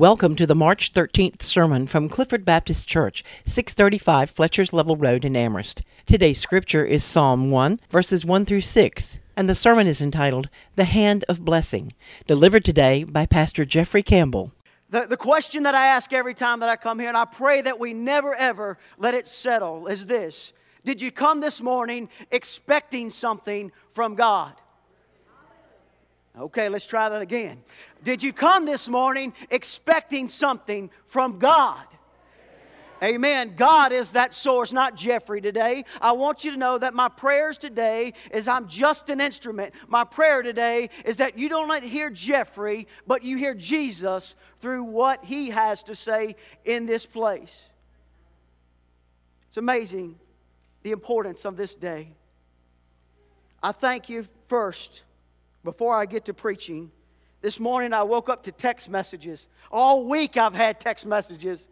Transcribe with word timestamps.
Welcome 0.00 0.34
to 0.36 0.46
the 0.46 0.54
March 0.54 0.94
13th 0.94 1.42
sermon 1.42 1.86
from 1.86 2.08
Clifford 2.08 2.42
Baptist 2.42 2.88
Church, 2.88 3.22
635 3.44 4.30
Fletcher's 4.30 4.72
Level 4.72 4.96
Road 4.96 5.26
in 5.26 5.36
Amherst. 5.36 5.82
Today's 6.06 6.40
scripture 6.40 6.86
is 6.86 7.04
Psalm 7.04 7.50
1, 7.50 7.80
verses 7.90 8.24
1 8.24 8.46
through 8.46 8.62
6, 8.62 9.18
and 9.36 9.46
the 9.46 9.54
sermon 9.54 9.86
is 9.86 10.00
entitled 10.00 10.48
The 10.74 10.84
Hand 10.84 11.26
of 11.28 11.44
Blessing, 11.44 11.92
delivered 12.26 12.64
today 12.64 13.04
by 13.04 13.26
Pastor 13.26 13.66
Jeffrey 13.66 14.02
Campbell. 14.02 14.54
The, 14.88 15.02
the 15.02 15.18
question 15.18 15.64
that 15.64 15.74
I 15.74 15.88
ask 15.88 16.14
every 16.14 16.32
time 16.32 16.60
that 16.60 16.70
I 16.70 16.76
come 16.76 16.98
here, 16.98 17.08
and 17.08 17.18
I 17.18 17.26
pray 17.26 17.60
that 17.60 17.78
we 17.78 17.92
never 17.92 18.34
ever 18.34 18.78
let 18.96 19.12
it 19.12 19.28
settle, 19.28 19.86
is 19.86 20.06
this 20.06 20.54
Did 20.82 21.02
you 21.02 21.12
come 21.12 21.40
this 21.40 21.60
morning 21.60 22.08
expecting 22.30 23.10
something 23.10 23.70
from 23.92 24.14
God? 24.14 24.54
Okay, 26.38 26.68
let's 26.68 26.86
try 26.86 27.08
that 27.08 27.22
again. 27.22 27.62
Did 28.04 28.22
you 28.22 28.32
come 28.32 28.64
this 28.64 28.88
morning 28.88 29.34
expecting 29.50 30.28
something 30.28 30.90
from 31.06 31.38
God? 31.38 31.84
Amen. 33.02 33.54
God 33.56 33.92
is 33.92 34.10
that 34.10 34.34
source, 34.34 34.72
not 34.72 34.94
Jeffrey 34.94 35.40
today. 35.40 35.84
I 36.02 36.12
want 36.12 36.44
you 36.44 36.50
to 36.50 36.56
know 36.56 36.76
that 36.76 36.92
my 36.92 37.08
prayers 37.08 37.56
today 37.56 38.12
is 38.30 38.46
I'm 38.46 38.68
just 38.68 39.08
an 39.08 39.20
instrument. 39.20 39.74
My 39.88 40.04
prayer 40.04 40.42
today 40.42 40.90
is 41.06 41.16
that 41.16 41.38
you 41.38 41.48
don't 41.48 41.82
hear 41.82 42.10
Jeffrey, 42.10 42.86
but 43.06 43.24
you 43.24 43.38
hear 43.38 43.54
Jesus 43.54 44.34
through 44.60 44.84
what 44.84 45.24
he 45.24 45.48
has 45.48 45.82
to 45.84 45.94
say 45.94 46.36
in 46.64 46.84
this 46.84 47.06
place. 47.06 47.64
It's 49.48 49.56
amazing 49.56 50.16
the 50.82 50.92
importance 50.92 51.46
of 51.46 51.56
this 51.56 51.74
day. 51.74 52.12
I 53.62 53.72
thank 53.72 54.10
you 54.10 54.28
first 54.48 55.02
before 55.64 55.94
I 55.94 56.06
get 56.06 56.26
to 56.26 56.34
preaching, 56.34 56.90
this 57.42 57.58
morning 57.58 57.92
I 57.92 58.02
woke 58.02 58.28
up 58.28 58.42
to 58.44 58.52
text 58.52 58.88
messages. 58.88 59.48
All 59.70 60.04
week 60.04 60.36
I've 60.36 60.54
had 60.54 60.80
text 60.80 61.06
messages. 61.06 61.68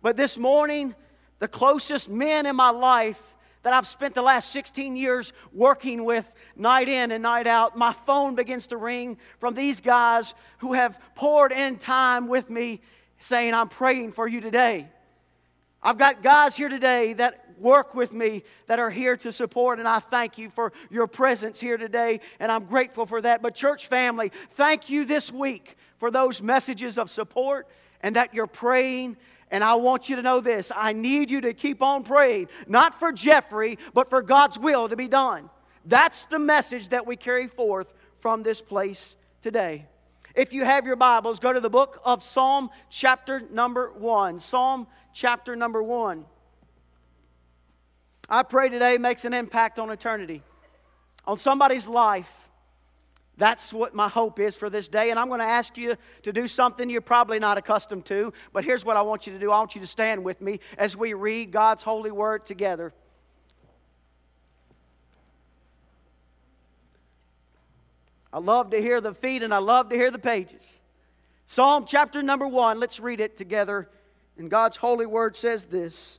But 0.00 0.16
this 0.16 0.36
morning, 0.36 0.94
the 1.38 1.48
closest 1.48 2.08
men 2.08 2.46
in 2.46 2.56
my 2.56 2.70
life 2.70 3.20
that 3.62 3.72
I've 3.72 3.86
spent 3.86 4.14
the 4.14 4.22
last 4.22 4.50
16 4.50 4.96
years 4.96 5.32
working 5.52 6.04
with 6.04 6.28
night 6.56 6.88
in 6.88 7.12
and 7.12 7.22
night 7.22 7.46
out, 7.46 7.76
my 7.76 7.92
phone 7.92 8.34
begins 8.34 8.66
to 8.68 8.76
ring 8.76 9.16
from 9.38 9.54
these 9.54 9.80
guys 9.80 10.34
who 10.58 10.72
have 10.72 10.98
poured 11.14 11.52
in 11.52 11.76
time 11.76 12.26
with 12.26 12.50
me 12.50 12.80
saying, 13.20 13.54
I'm 13.54 13.68
praying 13.68 14.12
for 14.12 14.26
you 14.26 14.40
today. 14.40 14.88
I've 15.80 15.98
got 15.98 16.22
guys 16.22 16.56
here 16.56 16.68
today 16.68 17.12
that 17.14 17.41
work 17.58 17.94
with 17.94 18.12
me 18.12 18.44
that 18.66 18.78
are 18.78 18.90
here 18.90 19.16
to 19.18 19.32
support, 19.32 19.78
and 19.78 19.88
I 19.88 19.98
thank 19.98 20.38
you 20.38 20.50
for 20.50 20.72
your 20.90 21.06
presence 21.06 21.60
here 21.60 21.76
today, 21.76 22.20
and 22.40 22.50
I'm 22.50 22.64
grateful 22.64 23.06
for 23.06 23.20
that. 23.22 23.42
But, 23.42 23.54
church 23.54 23.88
family, 23.88 24.32
thank 24.52 24.90
you 24.90 25.04
this 25.04 25.32
week 25.32 25.76
for 25.98 26.10
those 26.10 26.42
messages 26.42 26.98
of 26.98 27.10
support 27.10 27.68
and 28.00 28.16
that 28.16 28.34
you're 28.34 28.46
praying. 28.46 29.16
And 29.50 29.62
I 29.62 29.74
want 29.74 30.08
you 30.08 30.16
to 30.16 30.22
know 30.22 30.40
this 30.40 30.72
I 30.74 30.92
need 30.92 31.30
you 31.30 31.40
to 31.42 31.52
keep 31.52 31.82
on 31.82 32.02
praying, 32.02 32.48
not 32.66 32.98
for 32.98 33.12
Jeffrey, 33.12 33.78
but 33.94 34.10
for 34.10 34.22
God's 34.22 34.58
will 34.58 34.88
to 34.88 34.96
be 34.96 35.08
done. 35.08 35.50
That's 35.84 36.24
the 36.24 36.38
message 36.38 36.88
that 36.88 37.06
we 37.06 37.16
carry 37.16 37.48
forth 37.48 37.92
from 38.18 38.42
this 38.42 38.60
place 38.60 39.16
today. 39.42 39.86
If 40.34 40.54
you 40.54 40.64
have 40.64 40.86
your 40.86 40.96
Bibles, 40.96 41.38
go 41.38 41.52
to 41.52 41.60
the 41.60 41.68
book 41.68 42.00
of 42.04 42.22
Psalm, 42.22 42.70
chapter 42.88 43.40
number 43.50 43.92
one. 43.92 44.38
Psalm, 44.38 44.86
chapter 45.12 45.54
number 45.54 45.82
one. 45.82 46.24
I 48.32 48.42
pray 48.42 48.70
today 48.70 48.96
makes 48.96 49.26
an 49.26 49.34
impact 49.34 49.78
on 49.78 49.90
eternity, 49.90 50.42
on 51.26 51.36
somebody's 51.36 51.86
life. 51.86 52.32
That's 53.36 53.74
what 53.74 53.94
my 53.94 54.08
hope 54.08 54.40
is 54.40 54.56
for 54.56 54.70
this 54.70 54.88
day. 54.88 55.10
And 55.10 55.18
I'm 55.18 55.28
going 55.28 55.40
to 55.40 55.46
ask 55.46 55.76
you 55.76 55.96
to 56.22 56.32
do 56.32 56.48
something 56.48 56.88
you're 56.88 57.02
probably 57.02 57.38
not 57.38 57.58
accustomed 57.58 58.06
to. 58.06 58.32
But 58.54 58.64
here's 58.64 58.86
what 58.86 58.96
I 58.96 59.02
want 59.02 59.26
you 59.26 59.34
to 59.34 59.38
do 59.38 59.52
I 59.52 59.58
want 59.58 59.74
you 59.74 59.82
to 59.82 59.86
stand 59.86 60.24
with 60.24 60.40
me 60.40 60.60
as 60.78 60.96
we 60.96 61.12
read 61.12 61.50
God's 61.50 61.82
holy 61.82 62.10
word 62.10 62.46
together. 62.46 62.94
I 68.32 68.38
love 68.38 68.70
to 68.70 68.80
hear 68.80 69.02
the 69.02 69.12
feet 69.12 69.42
and 69.42 69.52
I 69.52 69.58
love 69.58 69.90
to 69.90 69.94
hear 69.94 70.10
the 70.10 70.18
pages. 70.18 70.62
Psalm 71.46 71.84
chapter 71.86 72.22
number 72.22 72.48
one, 72.48 72.80
let's 72.80 72.98
read 72.98 73.20
it 73.20 73.36
together. 73.36 73.90
And 74.38 74.50
God's 74.50 74.78
holy 74.78 75.04
word 75.04 75.36
says 75.36 75.66
this 75.66 76.18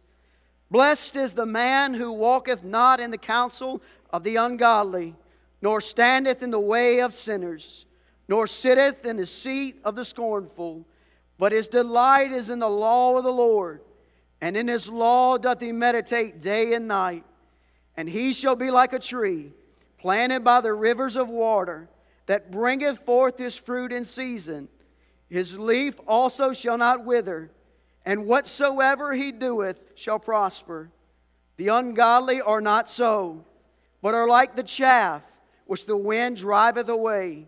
Blessed 0.73 1.17
is 1.17 1.34
the 1.34 1.45
man 1.45 1.94
who 1.94 2.11
walketh 2.11 2.63
not 2.63 3.00
in 3.00 3.11
the 3.11 3.17
counsel 3.19 3.79
of 4.09 4.23
the 4.23 4.38
ungodly, 4.38 5.13
nor 5.61 5.79
standeth 5.79 6.41
in 6.41 6.50
the 6.50 6.59
way 6.59 7.00
of 7.01 7.13
sinners, 7.13 7.85
nor 8.28 8.47
sitteth 8.47 9.06
in 9.06 9.17
the 9.17 9.25
seat 9.28 9.79
of 9.84 9.95
the 9.95 10.03
scornful. 10.03 10.84
But 11.38 11.51
his 11.51 11.67
delight 11.67 12.31
is 12.31 12.50
in 12.50 12.57
the 12.57 12.67
law 12.67 13.16
of 13.16 13.23
the 13.23 13.31
Lord, 13.31 13.81
and 14.41 14.57
in 14.57 14.67
his 14.67 14.89
law 14.89 15.38
doth 15.38 15.61
he 15.61 15.72
meditate 15.72 16.41
day 16.41 16.73
and 16.73 16.88
night. 16.88 17.23
And 17.95 18.09
he 18.09 18.34
shall 18.34 18.55
be 18.55 18.72
like 18.72 18.94
a 18.94 19.00
tree 19.00 19.51
planted 20.00 20.44
by 20.44 20.59
the 20.59 20.73
rivers 20.73 21.16
of 21.16 21.29
water, 21.29 21.88
that 22.25 22.50
bringeth 22.50 22.97
forth 23.05 23.38
his 23.38 23.55
fruit 23.55 23.91
in 23.91 24.05
season. 24.05 24.67
His 25.29 25.59
leaf 25.59 25.94
also 26.07 26.51
shall 26.51 26.79
not 26.79 27.05
wither 27.05 27.51
and 28.06 28.25
whatsoever 28.25 29.14
he 29.14 29.31
doeth 29.31 29.80
shall 29.96 30.19
prosper. 30.19 30.90
The 31.58 31.69
ungodly 31.69 32.41
are 32.41 32.62
not 32.62 32.90
so, 32.90 33.46
but 34.02 34.14
are 34.14 34.28
like 34.28 34.56
the 34.56 34.64
chaff 34.64 35.22
which 35.66 35.86
the 35.86 35.97
wind 35.97 36.38
driveth 36.38 36.90
away. 36.90 37.47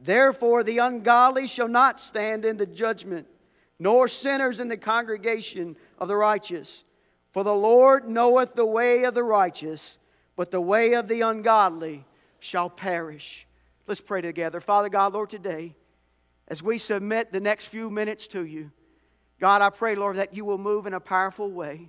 Therefore, 0.00 0.62
the 0.62 0.78
ungodly 0.78 1.46
shall 1.46 1.68
not 1.68 2.00
stand 2.00 2.44
in 2.44 2.56
the 2.56 2.66
judgment, 2.66 3.26
nor 3.78 4.08
sinners 4.08 4.60
in 4.60 4.68
the 4.68 4.76
congregation 4.76 5.76
of 5.98 6.08
the 6.08 6.16
righteous. 6.16 6.84
For 7.32 7.42
the 7.42 7.54
Lord 7.54 8.06
knoweth 8.06 8.54
the 8.54 8.66
way 8.66 9.04
of 9.04 9.14
the 9.14 9.24
righteous, 9.24 9.98
but 10.36 10.50
the 10.50 10.60
way 10.60 10.94
of 10.94 11.08
the 11.08 11.22
ungodly 11.22 12.04
shall 12.40 12.70
perish. 12.70 13.46
Let's 13.86 14.00
pray 14.00 14.20
together. 14.20 14.60
Father 14.60 14.88
God, 14.88 15.14
Lord, 15.14 15.30
today, 15.30 15.74
as 16.46 16.62
we 16.62 16.78
submit 16.78 17.32
the 17.32 17.40
next 17.40 17.66
few 17.66 17.90
minutes 17.90 18.28
to 18.28 18.44
you, 18.44 18.70
God, 19.40 19.62
I 19.62 19.70
pray, 19.70 19.94
Lord, 19.94 20.16
that 20.16 20.34
you 20.34 20.44
will 20.44 20.58
move 20.58 20.86
in 20.86 20.94
a 20.94 21.00
powerful 21.00 21.50
way. 21.50 21.88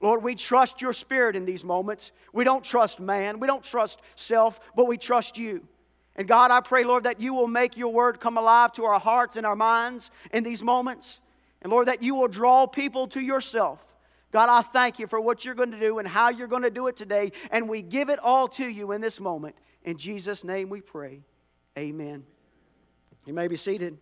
Lord, 0.00 0.22
we 0.22 0.34
trust 0.34 0.80
your 0.80 0.92
spirit 0.92 1.36
in 1.36 1.44
these 1.44 1.64
moments. 1.64 2.12
We 2.32 2.44
don't 2.44 2.62
trust 2.62 3.00
man, 3.00 3.40
we 3.40 3.46
don't 3.46 3.64
trust 3.64 4.00
self, 4.14 4.60
but 4.76 4.86
we 4.86 4.96
trust 4.96 5.36
you. 5.36 5.66
And 6.16 6.26
God, 6.26 6.50
I 6.50 6.60
pray, 6.60 6.84
Lord, 6.84 7.04
that 7.04 7.20
you 7.20 7.32
will 7.32 7.46
make 7.46 7.76
your 7.76 7.92
word 7.92 8.18
come 8.18 8.38
alive 8.38 8.72
to 8.72 8.84
our 8.84 8.98
hearts 8.98 9.36
and 9.36 9.46
our 9.46 9.54
minds 9.54 10.10
in 10.32 10.42
these 10.42 10.62
moments. 10.62 11.20
And 11.62 11.72
Lord, 11.72 11.86
that 11.88 12.02
you 12.02 12.14
will 12.16 12.28
draw 12.28 12.66
people 12.66 13.06
to 13.08 13.20
yourself. 13.20 13.80
God, 14.32 14.48
I 14.48 14.62
thank 14.62 14.98
you 14.98 15.06
for 15.06 15.20
what 15.20 15.44
you're 15.44 15.54
going 15.54 15.70
to 15.70 15.80
do 15.80 15.98
and 15.98 16.06
how 16.06 16.28
you're 16.28 16.48
going 16.48 16.62
to 16.62 16.70
do 16.70 16.88
it 16.88 16.96
today. 16.96 17.32
And 17.50 17.68
we 17.68 17.82
give 17.82 18.10
it 18.10 18.18
all 18.18 18.48
to 18.48 18.66
you 18.66 18.92
in 18.92 19.00
this 19.00 19.20
moment. 19.20 19.56
In 19.84 19.96
Jesus' 19.96 20.44
name 20.44 20.68
we 20.68 20.80
pray. 20.80 21.22
Amen. 21.78 22.24
You 23.24 23.32
may 23.32 23.46
be 23.46 23.56
seated. 23.56 23.98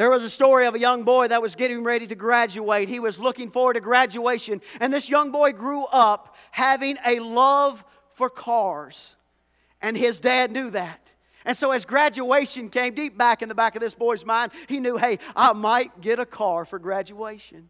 There 0.00 0.08
was 0.08 0.22
a 0.22 0.30
story 0.30 0.64
of 0.64 0.74
a 0.74 0.78
young 0.78 1.02
boy 1.02 1.28
that 1.28 1.42
was 1.42 1.54
getting 1.54 1.84
ready 1.84 2.06
to 2.06 2.14
graduate. 2.14 2.88
He 2.88 3.00
was 3.00 3.18
looking 3.18 3.50
forward 3.50 3.74
to 3.74 3.80
graduation. 3.80 4.62
And 4.80 4.90
this 4.90 5.10
young 5.10 5.30
boy 5.30 5.52
grew 5.52 5.84
up 5.84 6.36
having 6.52 6.96
a 7.06 7.18
love 7.18 7.84
for 8.14 8.30
cars. 8.30 9.16
And 9.82 9.94
his 9.94 10.18
dad 10.18 10.52
knew 10.52 10.70
that. 10.70 11.12
And 11.44 11.54
so, 11.54 11.72
as 11.72 11.84
graduation 11.84 12.70
came 12.70 12.94
deep 12.94 13.18
back 13.18 13.42
in 13.42 13.50
the 13.50 13.54
back 13.54 13.76
of 13.76 13.82
this 13.82 13.94
boy's 13.94 14.24
mind, 14.24 14.52
he 14.68 14.80
knew, 14.80 14.96
hey, 14.96 15.18
I 15.36 15.52
might 15.52 16.00
get 16.00 16.18
a 16.18 16.24
car 16.24 16.64
for 16.64 16.78
graduation. 16.78 17.68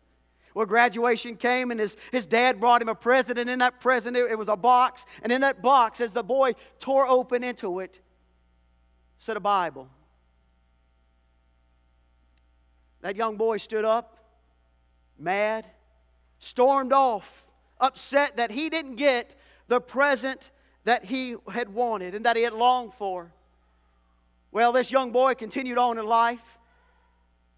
Well, 0.54 0.66
graduation 0.66 1.34
came, 1.34 1.72
and 1.72 1.80
his, 1.80 1.96
his 2.12 2.26
dad 2.26 2.60
brought 2.60 2.80
him 2.80 2.88
a 2.88 2.94
present, 2.94 3.40
and 3.40 3.50
in 3.50 3.58
that 3.58 3.80
present, 3.80 4.16
it, 4.16 4.30
it 4.30 4.38
was 4.38 4.46
a 4.46 4.56
box. 4.56 5.04
And 5.24 5.32
in 5.32 5.40
that 5.40 5.62
box, 5.62 6.00
as 6.00 6.12
the 6.12 6.22
boy 6.22 6.52
tore 6.78 7.08
open 7.08 7.42
into 7.42 7.80
it, 7.80 7.98
said 9.18 9.36
a 9.36 9.40
Bible. 9.40 9.88
That 13.02 13.16
young 13.16 13.36
boy 13.36 13.56
stood 13.56 13.84
up, 13.84 14.18
mad, 15.18 15.66
stormed 16.38 16.92
off, 16.92 17.46
upset 17.80 18.36
that 18.36 18.50
he 18.50 18.68
didn't 18.68 18.96
get 18.96 19.34
the 19.68 19.80
present 19.80 20.50
that 20.84 21.04
he 21.04 21.36
had 21.50 21.72
wanted 21.72 22.14
and 22.14 22.24
that 22.26 22.36
he 22.36 22.42
had 22.42 22.52
longed 22.52 22.94
for. 22.94 23.32
Well, 24.52 24.72
this 24.72 24.90
young 24.90 25.12
boy 25.12 25.34
continued 25.34 25.78
on 25.78 25.98
in 25.98 26.06
life. 26.06 26.58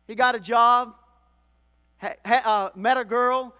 He 0.06 0.14
got 0.14 0.34
a 0.34 0.40
job, 0.40 0.94
ha, 1.98 2.12
ha, 2.24 2.42
uh, 2.44 2.78
met 2.78 2.98
a 2.98 3.04
girl, 3.04 3.54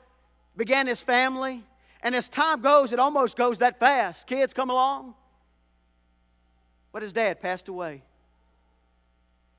began 0.56 0.87
his 0.87 1.00
family, 1.00 1.62
and 2.02 2.14
as 2.14 2.29
time 2.29 2.61
goes, 2.61 2.93
it 2.93 2.99
almost 2.99 3.37
goes 3.37 3.58
that 3.58 3.79
fast. 3.79 4.26
Kids 4.26 4.52
come 4.52 4.70
along, 4.70 5.14
but 6.93 7.02
his 7.02 7.12
dad 7.12 7.40
passed 7.40 7.69
away. 7.69 8.02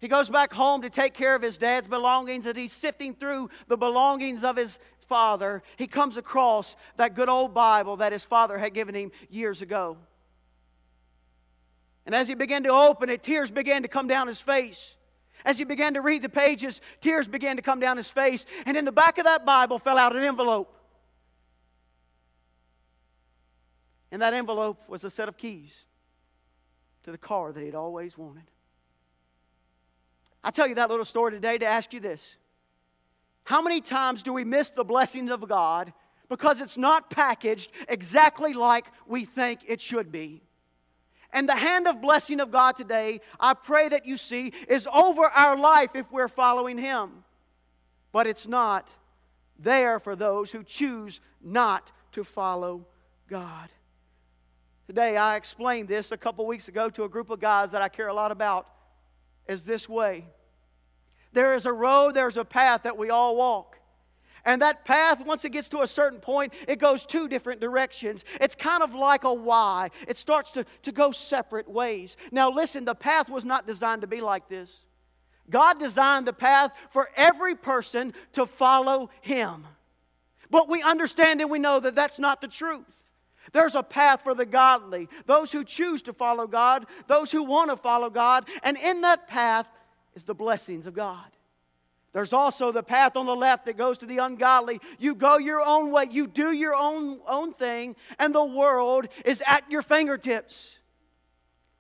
He 0.04 0.10
goes 0.10 0.30
back 0.30 0.52
home 0.52 0.82
to 0.82 0.90
take 0.90 1.14
care 1.14 1.34
of 1.34 1.42
his 1.42 1.58
dad's 1.58 1.88
belongings, 1.88 2.46
and 2.46 2.58
he's 2.58 2.74
sifting 2.74 3.14
through 3.14 3.50
the 3.70 3.78
belongings 3.78 4.44
of 4.44 4.58
his 4.58 4.78
father. 5.08 5.64
He 5.78 5.88
comes 5.88 6.18
across 6.18 6.76
that 6.98 7.16
good 7.16 7.30
old 7.30 7.54
Bible 7.54 7.96
that 7.96 8.12
his 8.12 8.26
father 8.26 8.58
had 8.58 8.74
given 8.74 8.96
him 8.96 9.14
years 9.30 9.62
ago. 9.62 9.96
And 12.06 12.14
as 12.14 12.28
he 12.28 12.36
began 12.36 12.64
to 12.64 12.70
open 12.72 13.08
it, 13.10 13.24
tears 13.24 13.50
began 13.50 13.84
to 13.84 13.88
come 13.88 14.10
down 14.10 14.28
his 14.28 14.42
face. 14.42 14.96
As 15.46 15.58
he 15.58 15.64
began 15.64 15.94
to 15.94 16.02
read 16.02 16.22
the 16.22 16.28
pages, 16.28 16.82
tears 17.00 17.26
began 17.26 17.56
to 17.56 17.62
come 17.62 17.80
down 17.80 17.96
his 17.96 18.10
face. 18.10 18.46
And 18.66 18.76
in 18.76 18.84
the 18.84 18.92
back 18.92 19.20
of 19.20 19.24
that 19.24 19.46
Bible 19.46 19.80
fell 19.80 19.98
out 19.98 20.14
an 20.14 20.24
envelope. 20.26 20.76
And 24.12 24.22
that 24.22 24.34
envelope 24.34 24.84
was 24.90 25.06
a 25.06 25.10
set 25.10 25.30
of 25.30 25.38
keys 25.38 25.74
to 27.04 27.12
the 27.14 27.18
car 27.18 27.54
that 27.54 27.64
he'd 27.64 27.74
always 27.74 28.18
wanted. 28.18 28.44
I 30.44 30.52
tell 30.52 30.68
you 30.68 30.76
that 30.76 30.90
little 30.90 31.06
story 31.06 31.32
today 31.32 31.58
to 31.58 31.66
ask 31.66 31.94
you 31.94 32.00
this 32.00 32.38
How 33.44 33.62
many 33.62 33.82
times 33.82 34.24
do 34.24 34.34
we 34.34 34.44
miss 34.44 34.70
the 34.70 34.84
blessings 34.84 35.32
of 35.32 35.48
God 35.48 35.94
because 36.30 36.62
it's 36.62 36.78
not 36.78 37.10
packaged 37.10 37.72
exactly 37.88 38.54
like 38.54 38.86
we 39.08 39.26
think 39.26 39.62
it 39.68 39.80
should 39.80 40.12
be? 40.12 40.42
And 41.32 41.50
the 41.50 41.56
hand 41.56 41.88
of 41.88 42.00
blessing 42.00 42.40
of 42.40 42.52
God 42.52 42.78
today, 42.78 43.20
I 43.40 43.56
pray 43.56 43.90
that 43.90 44.06
you 44.06 44.18
see, 44.18 44.54
is 44.68 44.88
over 44.94 45.24
our 45.24 45.58
life 45.58 45.92
if 45.96 46.12
we're 46.12 46.28
following 46.28 46.78
Him. 46.78 47.24
But 48.12 48.28
it's 48.28 48.48
not 48.48 48.88
there 49.58 50.00
for 50.00 50.16
those 50.16 50.52
who 50.52 50.64
choose 50.64 51.22
not 51.42 51.92
to 52.12 52.24
follow 52.24 52.86
God. 53.28 53.70
Today, 54.86 55.18
I 55.18 55.38
explained 55.38 55.88
this 55.88 56.12
a 56.12 56.18
couple 56.18 56.46
weeks 56.46 56.68
ago 56.68 56.90
to 56.92 57.04
a 57.06 57.10
group 57.10 57.32
of 57.32 57.40
guys 57.40 57.72
that 57.72 57.82
I 57.82 57.90
care 57.90 58.10
a 58.10 58.14
lot 58.14 58.32
about 58.32 58.68
is 59.48 59.64
this 59.64 59.88
way. 59.88 60.26
There 61.34 61.56
is 61.56 61.66
a 61.66 61.74
road, 61.74 62.14
there's 62.14 62.38
a 62.38 62.46
path 62.46 62.84
that 62.84 62.98
we 62.98 63.10
all 63.10 63.36
walk. 63.36 63.80
And 64.46 64.62
that 64.62 64.84
path, 64.84 65.26
once 65.26 65.46
it 65.46 65.52
gets 65.52 65.70
to 65.70 65.82
a 65.82 65.88
certain 65.88 66.20
point, 66.20 66.54
it 66.68 66.78
goes 66.78 67.06
two 67.06 67.30
different 67.30 67.62
directions. 67.62 68.26
It's 68.42 68.56
kind 68.56 68.84
of 68.84 68.94
like 68.94 69.24
a 69.24 69.34
Y. 69.34 69.90
It 70.08 70.18
starts 70.18 70.52
to, 70.52 70.66
to 70.84 70.92
go 70.92 71.12
separate 71.12 71.70
ways. 71.70 72.18
Now, 72.32 72.52
listen, 72.52 72.84
the 72.84 72.96
path 72.96 73.30
was 73.30 73.46
not 73.46 73.66
designed 73.66 74.02
to 74.02 74.08
be 74.08 74.20
like 74.20 74.50
this. 74.50 74.82
God 75.50 75.80
designed 75.80 76.28
the 76.28 76.34
path 76.34 76.74
for 76.92 77.10
every 77.16 77.56
person 77.56 78.14
to 78.34 78.46
follow 78.46 79.10
Him. 79.22 79.66
But 80.50 80.70
we 80.70 80.82
understand 80.82 81.40
and 81.42 81.50
we 81.50 81.60
know 81.60 81.80
that 81.80 81.96
that's 81.96 82.20
not 82.20 82.42
the 82.42 82.48
truth. 82.48 83.03
There's 83.54 83.76
a 83.76 83.84
path 83.84 84.24
for 84.24 84.34
the 84.34 84.46
godly, 84.46 85.08
those 85.26 85.52
who 85.52 85.64
choose 85.64 86.02
to 86.04 86.14
follow 86.14 86.48
God, 86.48 86.88
those 87.08 87.32
who 87.32 87.44
want 87.44 87.70
to 87.70 87.78
follow 87.78 88.10
God, 88.10 88.50
and 88.64 88.76
in 88.78 89.02
that 89.02 89.28
path 89.28 89.68
is 90.16 90.24
the 90.24 90.34
blessings 90.34 90.88
of 90.88 90.94
God. 90.94 91.26
There's 92.14 92.34
also 92.34 92.72
the 92.72 92.84
path 92.84 93.16
on 93.16 93.26
the 93.26 93.36
left 93.36 93.66
that 93.66 93.78
goes 93.78 94.00
to 94.00 94.06
the 94.06 94.20
ungodly. 94.20 94.80
You 95.00 95.16
go 95.16 95.38
your 95.38 95.62
own 95.62 95.92
way, 95.92 96.08
you 96.12 96.28
do 96.28 96.52
your 96.52 96.76
own, 96.76 97.20
own 97.28 97.54
thing, 97.54 97.96
and 98.20 98.34
the 98.34 98.44
world 98.44 99.08
is 99.26 99.42
at 99.48 99.72
your 99.72 99.82
fingertips. 99.82 100.78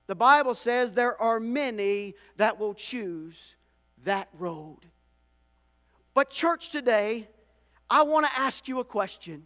The 0.08 0.16
Bible 0.16 0.56
says 0.56 0.92
there 0.92 1.20
are 1.22 1.40
many 1.40 2.16
that 2.38 2.60
will 2.60 2.74
choose 2.74 3.56
that 4.04 4.28
road. 4.38 4.80
But, 6.14 6.30
church, 6.30 6.70
today, 6.70 7.28
I 7.90 8.04
want 8.04 8.26
to 8.26 8.40
ask 8.40 8.68
you 8.68 8.80
a 8.80 8.86
question 8.86 9.44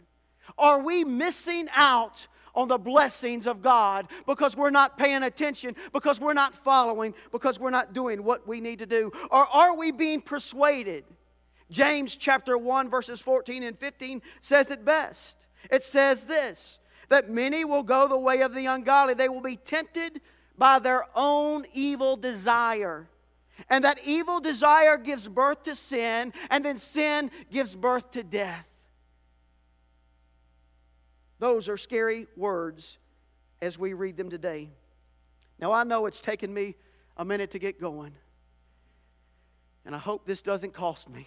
Are 0.58 0.80
we 0.80 1.04
missing 1.04 1.68
out 1.74 2.26
on 2.54 2.68
the 2.68 2.78
blessings 2.78 3.46
of 3.46 3.62
God 3.62 4.08
because 4.26 4.56
we're 4.56 4.70
not 4.70 4.98
paying 4.98 5.22
attention, 5.22 5.76
because 5.92 6.20
we're 6.20 6.34
not 6.34 6.54
following, 6.54 7.14
because 7.30 7.60
we're 7.60 7.70
not 7.70 7.92
doing 7.92 8.24
what 8.24 8.46
we 8.48 8.60
need 8.60 8.80
to 8.80 8.86
do? 8.86 9.12
Or 9.30 9.46
are 9.46 9.76
we 9.76 9.92
being 9.92 10.20
persuaded? 10.20 11.04
James 11.70 12.16
chapter 12.16 12.56
1, 12.58 12.90
verses 12.90 13.20
14 13.20 13.62
and 13.62 13.78
15 13.78 14.22
says 14.40 14.70
it 14.70 14.84
best. 14.84 15.46
It 15.70 15.82
says 15.82 16.24
this 16.24 16.78
that 17.08 17.30
many 17.30 17.64
will 17.64 17.82
go 17.82 18.06
the 18.06 18.18
way 18.18 18.42
of 18.42 18.54
the 18.54 18.66
ungodly, 18.66 19.14
they 19.14 19.28
will 19.28 19.40
be 19.40 19.56
tempted 19.56 20.20
by 20.58 20.78
their 20.78 21.06
own 21.14 21.64
evil 21.72 22.16
desire. 22.16 23.08
And 23.70 23.84
that 23.84 23.98
evil 24.04 24.40
desire 24.40 24.96
gives 24.98 25.26
birth 25.26 25.62
to 25.64 25.74
sin, 25.74 26.32
and 26.50 26.64
then 26.64 26.78
sin 26.78 27.30
gives 27.50 27.74
birth 27.74 28.10
to 28.12 28.22
death. 28.22 28.67
Those 31.38 31.68
are 31.68 31.76
scary 31.76 32.26
words 32.36 32.98
as 33.60 33.78
we 33.78 33.92
read 33.92 34.16
them 34.16 34.30
today. 34.30 34.70
Now, 35.60 35.72
I 35.72 35.84
know 35.84 36.06
it's 36.06 36.20
taken 36.20 36.52
me 36.52 36.74
a 37.16 37.24
minute 37.24 37.50
to 37.52 37.58
get 37.58 37.80
going, 37.80 38.12
and 39.84 39.94
I 39.94 39.98
hope 39.98 40.26
this 40.26 40.42
doesn't 40.42 40.72
cost 40.72 41.08
me. 41.08 41.26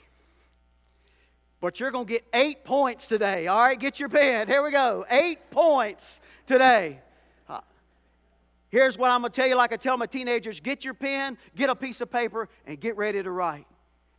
But 1.60 1.80
you're 1.80 1.92
going 1.92 2.08
to 2.08 2.12
get 2.12 2.25
eight 2.34 2.63
points 2.63 3.06
today. 3.08 3.48
All 3.48 3.60
right, 3.60 3.80
get 3.80 4.00
your 4.00 4.10
pen. 4.10 4.48
Here 4.48 4.63
we 4.63 4.72
go. 4.72 5.06
Eight 5.12 5.52
points 5.52 6.19
today. 6.48 7.00
Uh, 7.48 7.62
here's 8.69 8.98
what 8.98 9.12
I'm 9.12 9.22
going 9.22 9.31
to 9.31 9.36
tell 9.36 9.48
you 9.48 9.56
like 9.56 9.72
I 9.72 9.78
tell 9.78 9.96
my 9.96 10.07
teenagers 10.07 10.60
get 10.60 10.84
your 10.84 10.96
pen, 10.96 11.38
get 11.56 11.69
a 11.69 11.75
piece 11.75 12.02
of 12.02 12.12
paper, 12.12 12.50
and 12.66 12.80
get 12.80 12.98
ready 12.98 13.22
to 13.22 13.30
write. 13.30 13.68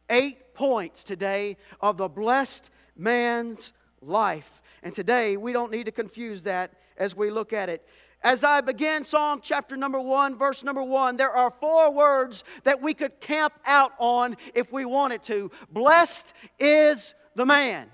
Eight 0.08 0.54
points 0.54 1.02
today 1.02 1.56
of 1.80 1.96
the 1.96 2.08
blessed 2.08 2.70
man's 2.96 3.72
life. 4.00 4.61
And 4.82 4.94
today, 4.94 5.36
we 5.36 5.52
don't 5.52 5.70
need 5.70 5.86
to 5.86 5.92
confuse 5.92 6.42
that 6.42 6.72
as 6.96 7.16
we 7.16 7.30
look 7.30 7.52
at 7.52 7.68
it. 7.68 7.86
As 8.22 8.44
I 8.44 8.60
began 8.60 9.02
Psalm 9.02 9.40
chapter 9.42 9.76
number 9.76 10.00
one, 10.00 10.36
verse 10.36 10.62
number 10.62 10.82
one, 10.82 11.16
there 11.16 11.30
are 11.30 11.50
four 11.50 11.92
words 11.92 12.44
that 12.62 12.80
we 12.80 12.94
could 12.94 13.20
camp 13.20 13.52
out 13.66 13.92
on 13.98 14.36
if 14.54 14.72
we 14.72 14.84
wanted 14.84 15.22
to. 15.24 15.50
Blessed 15.72 16.32
is 16.58 17.14
the 17.34 17.44
man. 17.44 17.90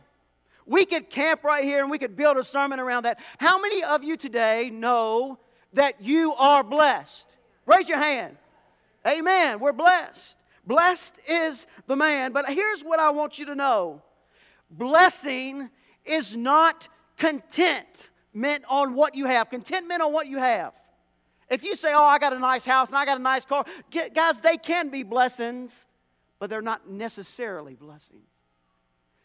We 0.66 0.84
could 0.84 1.08
camp 1.08 1.44
right 1.44 1.64
here 1.64 1.80
and 1.80 1.90
we 1.90 1.96
could 1.96 2.14
build 2.14 2.36
a 2.36 2.44
sermon 2.44 2.78
around 2.78 3.04
that. 3.04 3.20
How 3.38 3.58
many 3.58 3.82
of 3.84 4.04
you 4.04 4.18
today 4.18 4.68
know 4.68 5.38
that 5.72 6.02
you 6.02 6.34
are 6.34 6.62
blessed? 6.62 7.26
Raise 7.64 7.88
your 7.88 7.98
hand. 7.98 8.36
Amen. 9.06 9.60
We're 9.60 9.72
blessed. 9.72 10.36
Blessed 10.66 11.18
is 11.26 11.66
the 11.86 11.96
man. 11.96 12.32
But 12.32 12.50
here's 12.50 12.82
what 12.82 13.00
I 13.00 13.10
want 13.10 13.38
you 13.38 13.46
to 13.46 13.54
know 13.54 14.02
blessing 14.70 15.70
is 16.08 16.36
not 16.36 16.88
contentment 17.16 18.64
on 18.68 18.94
what 18.94 19.14
you 19.14 19.26
have, 19.26 19.50
contentment 19.50 20.02
on 20.02 20.12
what 20.12 20.26
you 20.26 20.38
have. 20.38 20.72
If 21.50 21.64
you 21.64 21.74
say, 21.76 21.92
Oh, 21.92 22.04
I 22.04 22.18
got 22.18 22.32
a 22.32 22.38
nice 22.38 22.64
house 22.64 22.88
and 22.88 22.96
I 22.96 23.04
got 23.04 23.18
a 23.18 23.22
nice 23.22 23.44
car, 23.44 23.64
guys, 24.14 24.40
they 24.40 24.56
can 24.56 24.90
be 24.90 25.02
blessings, 25.02 25.86
but 26.38 26.50
they're 26.50 26.62
not 26.62 26.88
necessarily 26.88 27.74
blessings. 27.74 28.28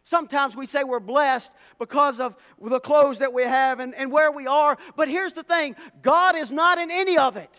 Sometimes 0.04 0.56
we 0.56 0.66
say 0.66 0.84
we're 0.84 1.00
blessed 1.00 1.54
because 1.80 2.20
of 2.20 2.36
the 2.62 2.80
clothes 2.80 3.20
that 3.20 3.34
we 3.34 3.44
have 3.44 3.80
and, 3.80 3.96
and 3.96 4.12
where 4.12 4.32
we 4.32 4.48
are. 4.48 4.78
But 4.98 5.08
here's 5.08 5.34
the 5.34 5.44
thing 5.44 5.76
God 6.02 6.36
is 6.36 6.52
not 6.52 6.78
in 6.78 6.92
any 6.92 7.18
of 7.18 7.38
it. 7.38 7.50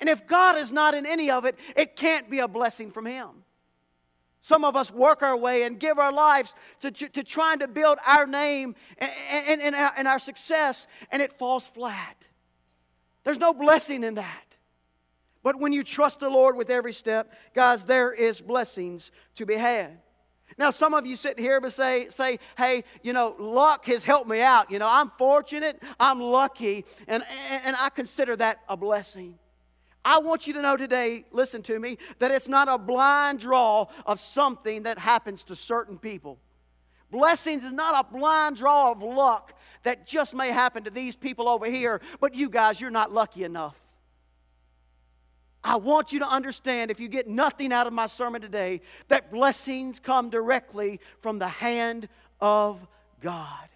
And 0.00 0.08
if 0.08 0.26
God 0.26 0.56
is 0.56 0.72
not 0.72 0.94
in 0.94 1.06
any 1.06 1.30
of 1.30 1.44
it, 1.44 1.56
it 1.76 1.96
can't 1.96 2.28
be 2.28 2.40
a 2.40 2.48
blessing 2.48 2.90
from 2.90 3.06
Him. 3.06 3.28
Some 4.48 4.64
of 4.64 4.76
us 4.76 4.90
work 4.90 5.22
our 5.22 5.36
way 5.36 5.64
and 5.64 5.78
give 5.78 5.98
our 5.98 6.10
lives 6.10 6.54
to, 6.80 6.90
to, 6.90 7.08
to 7.10 7.22
trying 7.22 7.58
to 7.58 7.68
build 7.68 7.98
our 8.06 8.26
name 8.26 8.76
and, 8.96 9.10
and, 9.46 9.60
and, 9.60 9.74
our, 9.74 9.92
and 9.98 10.08
our 10.08 10.18
success, 10.18 10.86
and 11.12 11.20
it 11.20 11.38
falls 11.38 11.66
flat. 11.66 12.26
There's 13.24 13.38
no 13.38 13.52
blessing 13.52 14.02
in 14.04 14.14
that. 14.14 14.56
But 15.42 15.60
when 15.60 15.74
you 15.74 15.82
trust 15.82 16.20
the 16.20 16.30
Lord 16.30 16.56
with 16.56 16.70
every 16.70 16.94
step, 16.94 17.34
guys, 17.54 17.82
there 17.82 18.10
is 18.10 18.40
blessings 18.40 19.10
to 19.34 19.44
be 19.44 19.54
had. 19.54 19.98
Now, 20.56 20.70
some 20.70 20.94
of 20.94 21.04
you 21.06 21.14
sitting 21.14 21.44
here 21.44 21.60
but 21.60 21.72
say, 21.72 22.08
say, 22.08 22.38
hey, 22.56 22.84
you 23.02 23.12
know, 23.12 23.36
luck 23.38 23.84
has 23.84 24.02
helped 24.02 24.30
me 24.30 24.40
out. 24.40 24.70
You 24.70 24.78
know, 24.78 24.88
I'm 24.90 25.10
fortunate, 25.18 25.78
I'm 26.00 26.22
lucky, 26.22 26.86
and, 27.06 27.22
and 27.66 27.76
I 27.78 27.90
consider 27.90 28.34
that 28.36 28.60
a 28.66 28.78
blessing. 28.78 29.38
I 30.08 30.16
want 30.16 30.46
you 30.46 30.54
to 30.54 30.62
know 30.62 30.74
today, 30.74 31.26
listen 31.32 31.60
to 31.64 31.78
me, 31.78 31.98
that 32.18 32.30
it's 32.30 32.48
not 32.48 32.66
a 32.66 32.78
blind 32.78 33.40
draw 33.40 33.88
of 34.06 34.18
something 34.18 34.84
that 34.84 34.98
happens 34.98 35.44
to 35.44 35.54
certain 35.54 35.98
people. 35.98 36.38
Blessings 37.10 37.62
is 37.62 37.74
not 37.74 38.06
a 38.06 38.10
blind 38.10 38.56
draw 38.56 38.90
of 38.90 39.02
luck 39.02 39.52
that 39.82 40.06
just 40.06 40.34
may 40.34 40.48
happen 40.48 40.84
to 40.84 40.90
these 40.90 41.14
people 41.14 41.46
over 41.46 41.66
here, 41.66 42.00
but 42.20 42.34
you 42.34 42.48
guys, 42.48 42.80
you're 42.80 42.88
not 42.88 43.12
lucky 43.12 43.44
enough. 43.44 43.76
I 45.62 45.76
want 45.76 46.10
you 46.10 46.20
to 46.20 46.26
understand, 46.26 46.90
if 46.90 47.00
you 47.00 47.08
get 47.08 47.28
nothing 47.28 47.70
out 47.70 47.86
of 47.86 47.92
my 47.92 48.06
sermon 48.06 48.40
today, 48.40 48.80
that 49.08 49.30
blessings 49.30 50.00
come 50.00 50.30
directly 50.30 51.00
from 51.20 51.38
the 51.38 51.48
hand 51.48 52.08
of 52.40 52.80
God. 53.20 53.67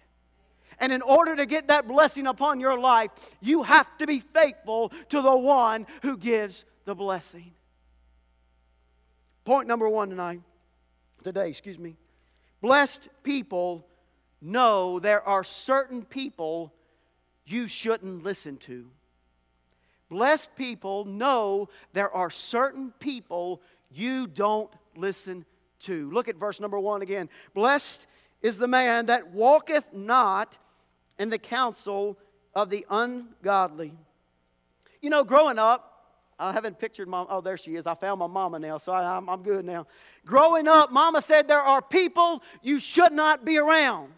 And 0.79 0.91
in 0.91 1.01
order 1.01 1.35
to 1.35 1.45
get 1.45 1.67
that 1.67 1.87
blessing 1.87 2.27
upon 2.27 2.59
your 2.59 2.79
life, 2.79 3.11
you 3.41 3.63
have 3.63 3.97
to 3.97 4.07
be 4.07 4.19
faithful 4.19 4.91
to 5.09 5.21
the 5.21 5.35
one 5.35 5.85
who 6.01 6.17
gives 6.17 6.65
the 6.85 6.95
blessing. 6.95 7.53
Point 9.45 9.67
number 9.67 9.89
one 9.89 10.09
tonight, 10.09 10.41
today, 11.23 11.49
excuse 11.49 11.77
me. 11.77 11.97
Blessed 12.61 13.09
people 13.23 13.85
know 14.41 14.99
there 14.99 15.21
are 15.27 15.43
certain 15.43 16.03
people 16.03 16.73
you 17.45 17.67
shouldn't 17.67 18.23
listen 18.23 18.57
to. 18.57 18.89
Blessed 20.09 20.55
people 20.55 21.05
know 21.05 21.69
there 21.93 22.11
are 22.11 22.29
certain 22.29 22.93
people 22.99 23.61
you 23.91 24.27
don't 24.27 24.71
listen 24.95 25.45
to. 25.79 26.09
Look 26.11 26.27
at 26.27 26.35
verse 26.35 26.59
number 26.59 26.79
one 26.79 27.01
again. 27.01 27.29
Blessed 27.53 28.07
is 28.41 28.57
the 28.57 28.67
man 28.67 29.07
that 29.07 29.31
walketh 29.31 29.91
not 29.93 30.57
in 31.19 31.29
the 31.29 31.37
counsel 31.37 32.17
of 32.55 32.69
the 32.69 32.85
ungodly. 32.89 33.93
You 35.01 35.09
know, 35.09 35.23
growing 35.23 35.59
up, 35.59 35.89
I 36.39 36.51
haven't 36.51 36.79
pictured 36.79 37.07
mom. 37.07 37.27
Oh, 37.29 37.41
there 37.41 37.57
she 37.57 37.75
is. 37.75 37.85
I 37.85 37.95
found 37.95 38.19
my 38.19 38.27
mama 38.27 38.59
now, 38.59 38.77
so 38.77 38.91
I, 38.91 39.17
I'm, 39.17 39.29
I'm 39.29 39.43
good 39.43 39.65
now. 39.65 39.87
Growing 40.25 40.67
up, 40.67 40.91
mama 40.91 41.21
said 41.21 41.47
there 41.47 41.61
are 41.61 41.81
people 41.81 42.43
you 42.61 42.79
should 42.79 43.11
not 43.11 43.45
be 43.45 43.57
around. 43.57 44.13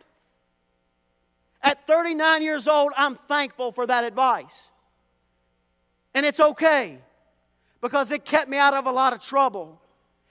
At 1.61 1.85
39 1.87 2.43
years 2.43 2.67
old, 2.67 2.93
I'm 2.95 3.15
thankful 3.15 3.71
for 3.71 3.87
that 3.87 4.03
advice. 4.03 4.69
And 6.13 6.25
it's 6.25 6.39
okay 6.39 6.99
because 7.81 8.11
it 8.11 8.23
kept 8.23 8.49
me 8.49 8.57
out 8.57 8.73
of 8.73 8.85
a 8.85 8.91
lot 8.91 9.13
of 9.13 9.19
trouble. 9.19 9.81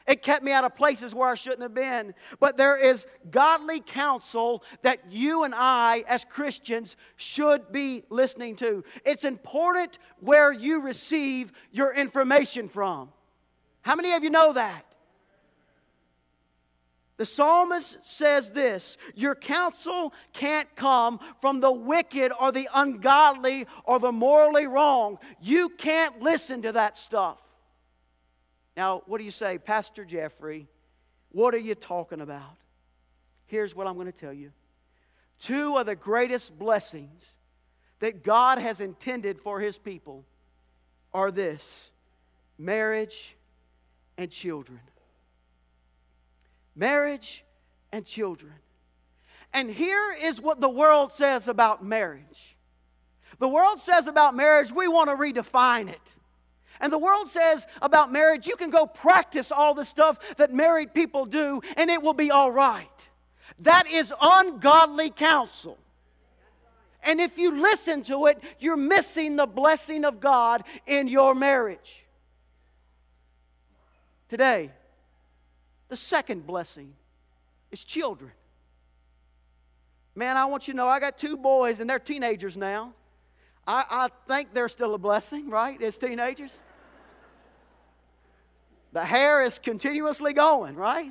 It 0.07 0.23
kept 0.23 0.43
me 0.43 0.53
out 0.53 0.65
of 0.65 0.75
places 0.75 1.15
where 1.15 1.29
I 1.29 1.35
shouldn't 1.35 1.63
have 1.63 1.75
been. 1.75 2.15
But 2.39 2.59
there 2.59 2.77
is 2.77 3.07
godly 3.31 3.81
counsel 3.81 4.63
that 4.83 5.11
you 5.11 5.45
and 5.45 5.55
I, 5.57 6.05
as 6.07 6.27
Christians, 6.27 6.97
should 7.17 7.73
be 7.73 8.05
listening 8.11 8.57
to. 8.57 8.85
It's 9.07 9.25
important 9.25 9.99
where 10.21 10.53
you 10.53 10.81
receive 10.81 11.53
your 11.73 11.95
information 11.95 12.69
from. 12.69 13.11
How 13.81 13.95
many 13.95 14.13
of 14.13 14.23
you 14.23 14.31
know 14.31 14.53
that? 14.53 14.95
The 17.17 17.27
psalmist 17.27 18.05
says 18.05 18.51
this 18.51 18.99
Your 19.15 19.35
counsel 19.35 20.13
can't 20.33 20.69
come 20.75 21.21
from 21.41 21.61
the 21.61 21.73
wicked 21.73 22.33
or 22.39 22.53
the 22.53 22.69
ungodly 22.75 23.67
or 23.85 23.99
the 23.99 24.13
morally 24.13 24.67
wrong. 24.67 25.19
You 25.41 25.71
can't 25.71 26.21
listen 26.21 26.63
to 26.63 26.73
that 26.73 26.97
stuff. 26.99 27.39
Now, 28.77 29.03
what 29.07 29.19
do 29.19 29.25
you 29.25 29.31
say, 29.31 29.59
Pastor 29.59 30.05
Jeffrey? 30.05 30.69
What 31.31 31.55
are 31.55 31.59
you 31.59 31.75
talking 31.75 32.21
about? 32.21 32.57
Here's 33.47 33.75
what 33.75 33.87
I'm 33.87 33.95
going 33.95 34.07
to 34.07 34.13
tell 34.13 34.33
you 34.33 34.53
two 35.39 35.77
of 35.77 35.87
the 35.87 35.97
greatest 35.97 36.59
blessings 36.59 37.35
that 38.01 38.23
God 38.23 38.59
has 38.59 38.81
intended 38.81 39.39
for 39.41 39.61
His 39.61 39.79
people 39.79 40.25
are 41.13 41.31
this 41.31 41.91
marriage 42.59 43.37
and 44.17 44.31
children. 44.31 44.81
Marriage 46.75 47.45
and 47.93 48.05
children. 48.05 48.53
And 49.53 49.71
here 49.71 50.15
is 50.21 50.41
what 50.41 50.61
the 50.61 50.69
world 50.69 51.13
says 51.13 51.47
about 51.47 51.85
marriage. 51.85 52.57
The 53.39 53.49
world 53.49 53.81
says 53.81 54.09
about 54.09 54.35
marriage, 54.35 54.73
we 54.73 54.89
want 54.89 55.11
to 55.11 55.17
redefine 55.17 55.89
it. 55.89 56.15
And 56.81 56.93
the 56.93 56.99
world 56.99 57.29
says 57.29 57.67
about 57.81 58.13
marriage, 58.13 58.47
you 58.47 58.57
can 58.57 58.71
go 58.71 58.87
practice 58.87 59.53
all 59.53 59.75
the 59.75 59.85
stuff 59.85 60.37
that 60.37 60.53
married 60.53 60.93
people 60.95 61.25
do 61.25 61.61
and 61.77 61.91
it 61.91 62.03
will 62.03 62.15
be 62.15 62.31
all 62.31 62.51
right. 62.51 62.89
That 63.61 63.87
is 63.87 64.13
ungodly 64.21 65.11
counsel. 65.11 65.79
And 67.05 67.21
if 67.21 67.39
you 67.39 67.61
listen 67.61 68.03
to 68.05 68.27
it, 68.27 68.43
you're 68.59 68.77
missing 68.77 69.37
the 69.37 69.47
blessing 69.47 70.05
of 70.05 70.21
God 70.21 70.65
in 70.87 71.07
your 71.07 71.35
marriage. 71.35 72.05
Today, 74.29 74.71
the 75.89 75.97
second 75.97 76.47
blessing 76.47 76.95
is 77.71 77.85
children. 77.85 78.33
Man, 80.15 80.37
I 80.37 80.47
want 80.47 80.67
you 80.67 80.73
to 80.75 80.77
know 80.77 80.89
I 80.89 80.99
got 80.99 81.19
two 81.19 81.37
boys 81.37 81.81
and 81.81 81.91
they're 81.91 81.99
teenagers 81.99 82.57
now. 82.57 82.95
I, 83.67 83.85
I 83.91 84.09
think 84.29 84.53
they're 84.53 84.69
still 84.69 84.95
a 84.95 84.99
blessing, 84.99 85.49
right, 85.49 85.81
as 85.83 85.99
teenagers? 85.99 86.63
the 88.95 89.05
hair 89.05 89.43
is 89.43 89.59
continuously 89.59 90.33
going, 90.33 90.77
right? 90.77 91.11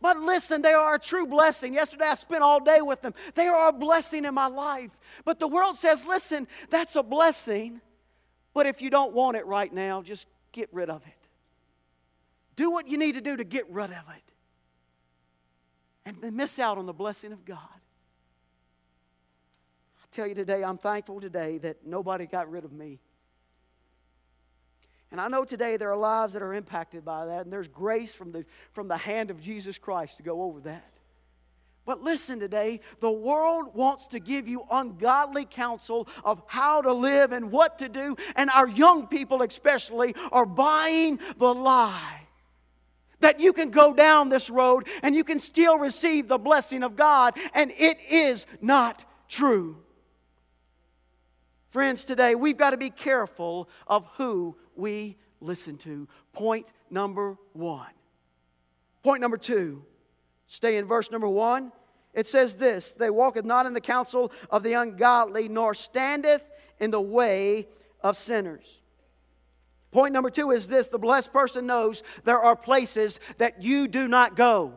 But 0.00 0.18
listen, 0.18 0.62
they 0.62 0.72
are 0.72 0.94
a 0.94 0.98
true 0.98 1.26
blessing. 1.26 1.74
Yesterday 1.74 2.06
I 2.06 2.14
spent 2.14 2.42
all 2.42 2.58
day 2.58 2.80
with 2.80 3.02
them. 3.02 3.14
They 3.34 3.46
are 3.46 3.68
a 3.68 3.72
blessing 3.72 4.24
in 4.24 4.32
my 4.32 4.46
life. 4.46 4.96
But 5.24 5.38
the 5.38 5.46
world 5.46 5.76
says, 5.76 6.06
listen, 6.06 6.48
that's 6.70 6.96
a 6.96 7.02
blessing. 7.02 7.82
But 8.54 8.66
if 8.66 8.80
you 8.80 8.88
don't 8.88 9.12
want 9.12 9.36
it 9.36 9.44
right 9.44 9.72
now, 9.72 10.00
just 10.02 10.26
get 10.52 10.70
rid 10.72 10.88
of 10.88 11.02
it. 11.06 11.28
Do 12.56 12.70
what 12.70 12.88
you 12.88 12.96
need 12.96 13.16
to 13.16 13.20
do 13.20 13.36
to 13.36 13.44
get 13.44 13.70
rid 13.70 13.90
of 13.90 13.90
it. 13.92 14.32
And 16.06 16.34
miss 16.34 16.58
out 16.58 16.78
on 16.78 16.86
the 16.86 16.94
blessing 16.94 17.32
of 17.32 17.44
God 17.44 17.77
tell 20.10 20.26
you 20.26 20.34
today, 20.34 20.64
I'm 20.64 20.78
thankful 20.78 21.20
today 21.20 21.58
that 21.58 21.86
nobody 21.86 22.26
got 22.26 22.50
rid 22.50 22.64
of 22.64 22.72
me. 22.72 22.98
And 25.10 25.20
I 25.20 25.28
know 25.28 25.44
today 25.44 25.76
there 25.76 25.90
are 25.90 25.96
lives 25.96 26.34
that 26.34 26.42
are 26.42 26.52
impacted 26.52 27.04
by 27.04 27.26
that, 27.26 27.44
and 27.44 27.52
there's 27.52 27.68
grace 27.68 28.14
from 28.14 28.32
the, 28.32 28.44
from 28.72 28.88
the 28.88 28.96
hand 28.96 29.30
of 29.30 29.40
Jesus 29.40 29.78
Christ 29.78 30.18
to 30.18 30.22
go 30.22 30.42
over 30.42 30.60
that. 30.60 30.92
But 31.86 32.02
listen 32.02 32.38
today, 32.38 32.80
the 33.00 33.10
world 33.10 33.74
wants 33.74 34.08
to 34.08 34.20
give 34.20 34.46
you 34.46 34.66
ungodly 34.70 35.46
counsel 35.46 36.06
of 36.22 36.42
how 36.46 36.82
to 36.82 36.92
live 36.92 37.32
and 37.32 37.50
what 37.50 37.78
to 37.78 37.88
do, 37.88 38.16
and 38.36 38.50
our 38.50 38.68
young 38.68 39.06
people, 39.06 39.40
especially, 39.42 40.14
are 40.30 40.44
buying 40.44 41.18
the 41.38 41.54
lie 41.54 42.20
that 43.20 43.40
you 43.40 43.52
can 43.52 43.70
go 43.70 43.92
down 43.92 44.28
this 44.28 44.50
road 44.50 44.86
and 45.02 45.14
you 45.14 45.24
can 45.24 45.40
still 45.40 45.78
receive 45.78 46.28
the 46.28 46.38
blessing 46.38 46.82
of 46.82 46.94
God, 46.94 47.36
and 47.54 47.72
it 47.76 47.98
is 48.10 48.46
not 48.60 49.04
true. 49.28 49.78
Friends, 51.70 52.06
today 52.06 52.34
we've 52.34 52.56
got 52.56 52.70
to 52.70 52.78
be 52.78 52.90
careful 52.90 53.68
of 53.86 54.06
who 54.16 54.56
we 54.74 55.16
listen 55.40 55.76
to. 55.78 56.08
Point 56.32 56.66
number 56.90 57.36
one. 57.52 57.90
Point 59.02 59.20
number 59.20 59.36
two. 59.36 59.84
Stay 60.46 60.76
in 60.76 60.86
verse 60.86 61.10
number 61.10 61.28
one. 61.28 61.72
It 62.14 62.26
says 62.26 62.54
this 62.54 62.92
They 62.92 63.10
walketh 63.10 63.44
not 63.44 63.66
in 63.66 63.74
the 63.74 63.80
counsel 63.82 64.32
of 64.50 64.62
the 64.62 64.72
ungodly, 64.72 65.48
nor 65.48 65.74
standeth 65.74 66.42
in 66.80 66.90
the 66.90 67.00
way 67.00 67.68
of 68.02 68.16
sinners. 68.16 68.80
Point 69.90 70.12
number 70.12 70.30
two 70.30 70.50
is 70.50 70.68
this 70.68 70.86
the 70.86 70.98
blessed 70.98 71.32
person 71.32 71.66
knows 71.66 72.02
there 72.24 72.40
are 72.40 72.56
places 72.56 73.20
that 73.36 73.62
you 73.62 73.88
do 73.88 74.08
not 74.08 74.36
go. 74.36 74.74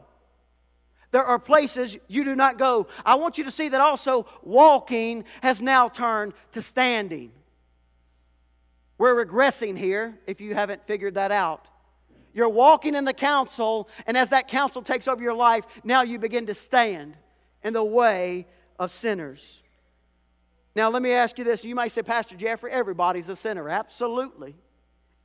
There 1.11 1.23
are 1.23 1.37
places 1.37 1.97
you 2.07 2.23
do 2.23 2.35
not 2.35 2.57
go. 2.57 2.87
I 3.05 3.15
want 3.15 3.37
you 3.37 3.43
to 3.43 3.51
see 3.51 3.69
that 3.69 3.81
also 3.81 4.25
walking 4.41 5.25
has 5.43 5.61
now 5.61 5.89
turned 5.89 6.33
to 6.53 6.61
standing. 6.61 7.31
We're 8.97 9.25
regressing 9.25 9.77
here 9.77 10.17
if 10.25 10.39
you 10.39 10.53
haven't 10.53 10.85
figured 10.87 11.15
that 11.15 11.31
out. 11.31 11.67
You're 12.33 12.49
walking 12.49 12.95
in 12.95 13.03
the 13.03 13.13
counsel, 13.13 13.89
and 14.07 14.15
as 14.15 14.29
that 14.29 14.47
counsel 14.47 14.81
takes 14.81 15.07
over 15.07 15.21
your 15.21 15.33
life, 15.33 15.67
now 15.83 16.01
you 16.01 16.17
begin 16.17 16.45
to 16.45 16.53
stand 16.53 17.17
in 17.61 17.73
the 17.73 17.83
way 17.83 18.47
of 18.79 18.89
sinners. 18.91 19.61
Now, 20.75 20.89
let 20.89 21.01
me 21.01 21.11
ask 21.11 21.37
you 21.37 21.43
this. 21.43 21.65
You 21.65 21.75
might 21.75 21.91
say, 21.91 22.01
Pastor 22.03 22.37
Jeffrey, 22.37 22.71
everybody's 22.71 23.27
a 23.27 23.35
sinner. 23.35 23.67
Absolutely. 23.67 24.55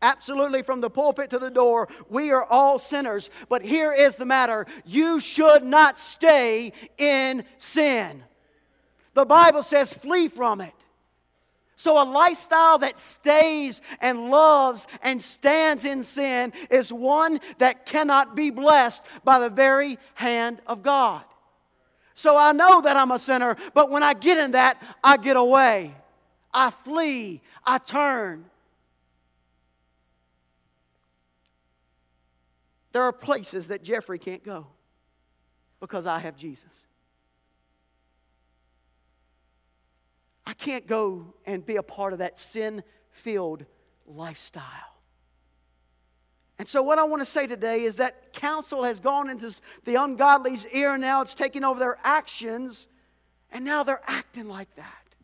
Absolutely, 0.07 0.63
from 0.63 0.81
the 0.81 0.89
pulpit 0.89 1.31
to 1.31 1.39
the 1.41 1.51
door, 1.51 1.89
we 2.09 2.31
are 2.31 2.45
all 2.45 2.79
sinners. 2.79 3.29
But 3.49 3.63
here 3.63 3.93
is 3.93 4.15
the 4.15 4.25
matter 4.25 4.65
you 4.85 5.19
should 5.19 5.65
not 5.65 5.99
stay 5.99 6.73
in 6.97 7.45
sin. 7.59 8.23
The 9.15 9.25
Bible 9.25 9.63
says, 9.63 9.93
flee 9.93 10.29
from 10.29 10.61
it. 10.61 10.75
So, 11.75 12.01
a 12.01 12.07
lifestyle 12.07 12.79
that 12.79 12.99
stays 12.99 13.83
and 14.01 14.31
loves 14.31 14.87
and 15.03 15.21
stands 15.21 15.85
in 15.85 16.05
sin 16.05 16.53
is 16.71 16.93
one 16.93 17.41
that 17.59 17.85
cannot 17.85 18.37
be 18.37 18.51
blessed 18.51 19.05
by 19.25 19.41
the 19.41 19.51
very 19.51 19.99
hand 20.15 20.63
of 20.69 20.85
God. 20.85 21.25
So, 22.15 22.37
I 22.37 22.53
know 22.53 22.81
that 22.81 22.97
I'm 22.97 23.11
a 23.11 23.19
sinner, 23.19 23.57
but 23.75 23.91
when 23.91 24.05
I 24.05 24.15
get 24.15 24.39
in 24.39 24.53
that, 24.53 24.81
I 25.03 25.17
get 25.17 25.37
away. 25.37 25.97
I 26.55 26.71
flee. 26.71 27.43
I 27.65 27.79
turn. 27.79 28.45
There 32.97 33.03
are 33.03 33.13
places 33.13 33.69
that 33.69 33.83
Jeffrey 33.83 34.19
can't 34.19 34.43
go 34.43 34.69
because 35.81 36.07
I 36.07 36.19
have 36.19 36.35
Jesus. 36.35 36.65
I 40.47 40.55
can't 40.55 40.87
go 40.87 41.35
and 41.45 41.67
be 41.67 41.77
a 41.77 41.83
part 41.83 42.15
of 42.15 42.21
that 42.21 42.39
sin 42.39 42.83
filled 43.11 43.67
lifestyle. 44.07 44.63
And 46.59 46.67
so, 46.67 46.83
what 46.83 46.99
I 46.99 47.05
want 47.05 47.21
to 47.21 47.27
say 47.27 47.47
today 47.47 47.83
is 47.83 47.97
that 47.97 48.33
counsel 48.33 48.83
has 48.85 48.99
gone 48.99 49.29
into 49.29 49.55
the 49.85 49.97
ungodly's 49.97 50.65
ear. 50.69 50.95
And 50.95 51.03
now 51.03 51.21
it's 51.21 51.35
taking 51.35 51.65
over 51.65 51.79
their 51.79 51.99
actions, 52.03 52.87
and 53.53 53.63
now 53.63 53.83
they're 53.83 54.01
acting 54.07 54.49
like 54.49 54.75
that. 54.77 55.15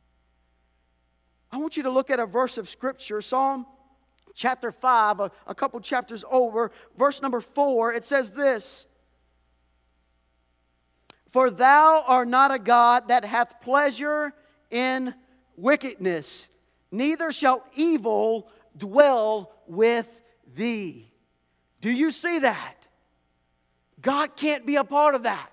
I 1.50 1.56
want 1.56 1.78
you 1.78 1.84
to 1.84 1.90
look 1.90 2.10
at 2.10 2.20
a 2.20 2.26
verse 2.26 2.58
of 2.58 2.68
Scripture, 2.68 3.22
Psalm 3.22 3.64
chapter 4.34 4.70
5, 4.70 5.20
a, 5.20 5.30
a 5.46 5.54
couple 5.54 5.80
chapters 5.80 6.24
over, 6.30 6.70
verse 6.96 7.22
number 7.22 7.40
4, 7.40 7.92
it 7.92 8.04
says 8.04 8.30
this 8.30 8.86
For 11.28 11.50
thou 11.50 12.04
art 12.06 12.28
not 12.28 12.52
a 12.52 12.58
God 12.58 13.08
that 13.08 13.24
hath 13.24 13.60
pleasure 13.60 14.32
in 14.70 15.14
wickedness, 15.56 16.48
neither 16.90 17.32
shall 17.32 17.64
evil 17.74 18.48
dwell 18.76 19.52
with 19.66 20.22
thee. 20.54 21.10
Do 21.80 21.90
you 21.90 22.10
see 22.10 22.40
that? 22.40 22.86
God 24.00 24.36
can't 24.36 24.66
be 24.66 24.76
a 24.76 24.84
part 24.84 25.14
of 25.14 25.24
that. 25.24 25.50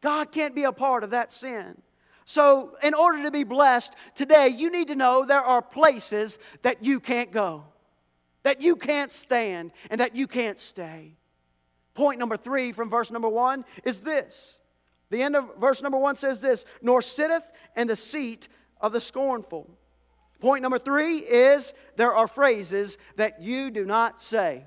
God 0.00 0.30
can't 0.30 0.54
be 0.54 0.64
a 0.64 0.72
part 0.72 1.04
of 1.04 1.10
that 1.10 1.32
sin. 1.32 1.80
So, 2.28 2.76
in 2.82 2.92
order 2.92 3.22
to 3.22 3.30
be 3.30 3.42
blessed 3.42 3.94
today, 4.14 4.48
you 4.48 4.70
need 4.70 4.88
to 4.88 4.94
know 4.94 5.24
there 5.24 5.40
are 5.40 5.62
places 5.62 6.38
that 6.60 6.84
you 6.84 7.00
can't 7.00 7.32
go, 7.32 7.64
that 8.42 8.60
you 8.60 8.76
can't 8.76 9.10
stand, 9.10 9.72
and 9.88 10.02
that 10.02 10.14
you 10.14 10.26
can't 10.26 10.58
stay. 10.58 11.16
Point 11.94 12.18
number 12.18 12.36
three 12.36 12.72
from 12.72 12.90
verse 12.90 13.10
number 13.10 13.30
one 13.30 13.64
is 13.82 14.00
this. 14.00 14.58
The 15.08 15.22
end 15.22 15.36
of 15.36 15.56
verse 15.58 15.80
number 15.80 15.96
one 15.96 16.16
says 16.16 16.38
this 16.38 16.66
Nor 16.82 17.00
sitteth 17.00 17.50
in 17.74 17.86
the 17.86 17.96
seat 17.96 18.48
of 18.78 18.92
the 18.92 19.00
scornful. 19.00 19.66
Point 20.38 20.60
number 20.60 20.78
three 20.78 21.20
is 21.20 21.72
there 21.96 22.12
are 22.14 22.28
phrases 22.28 22.98
that 23.16 23.40
you 23.40 23.70
do 23.70 23.86
not 23.86 24.20
say. 24.20 24.64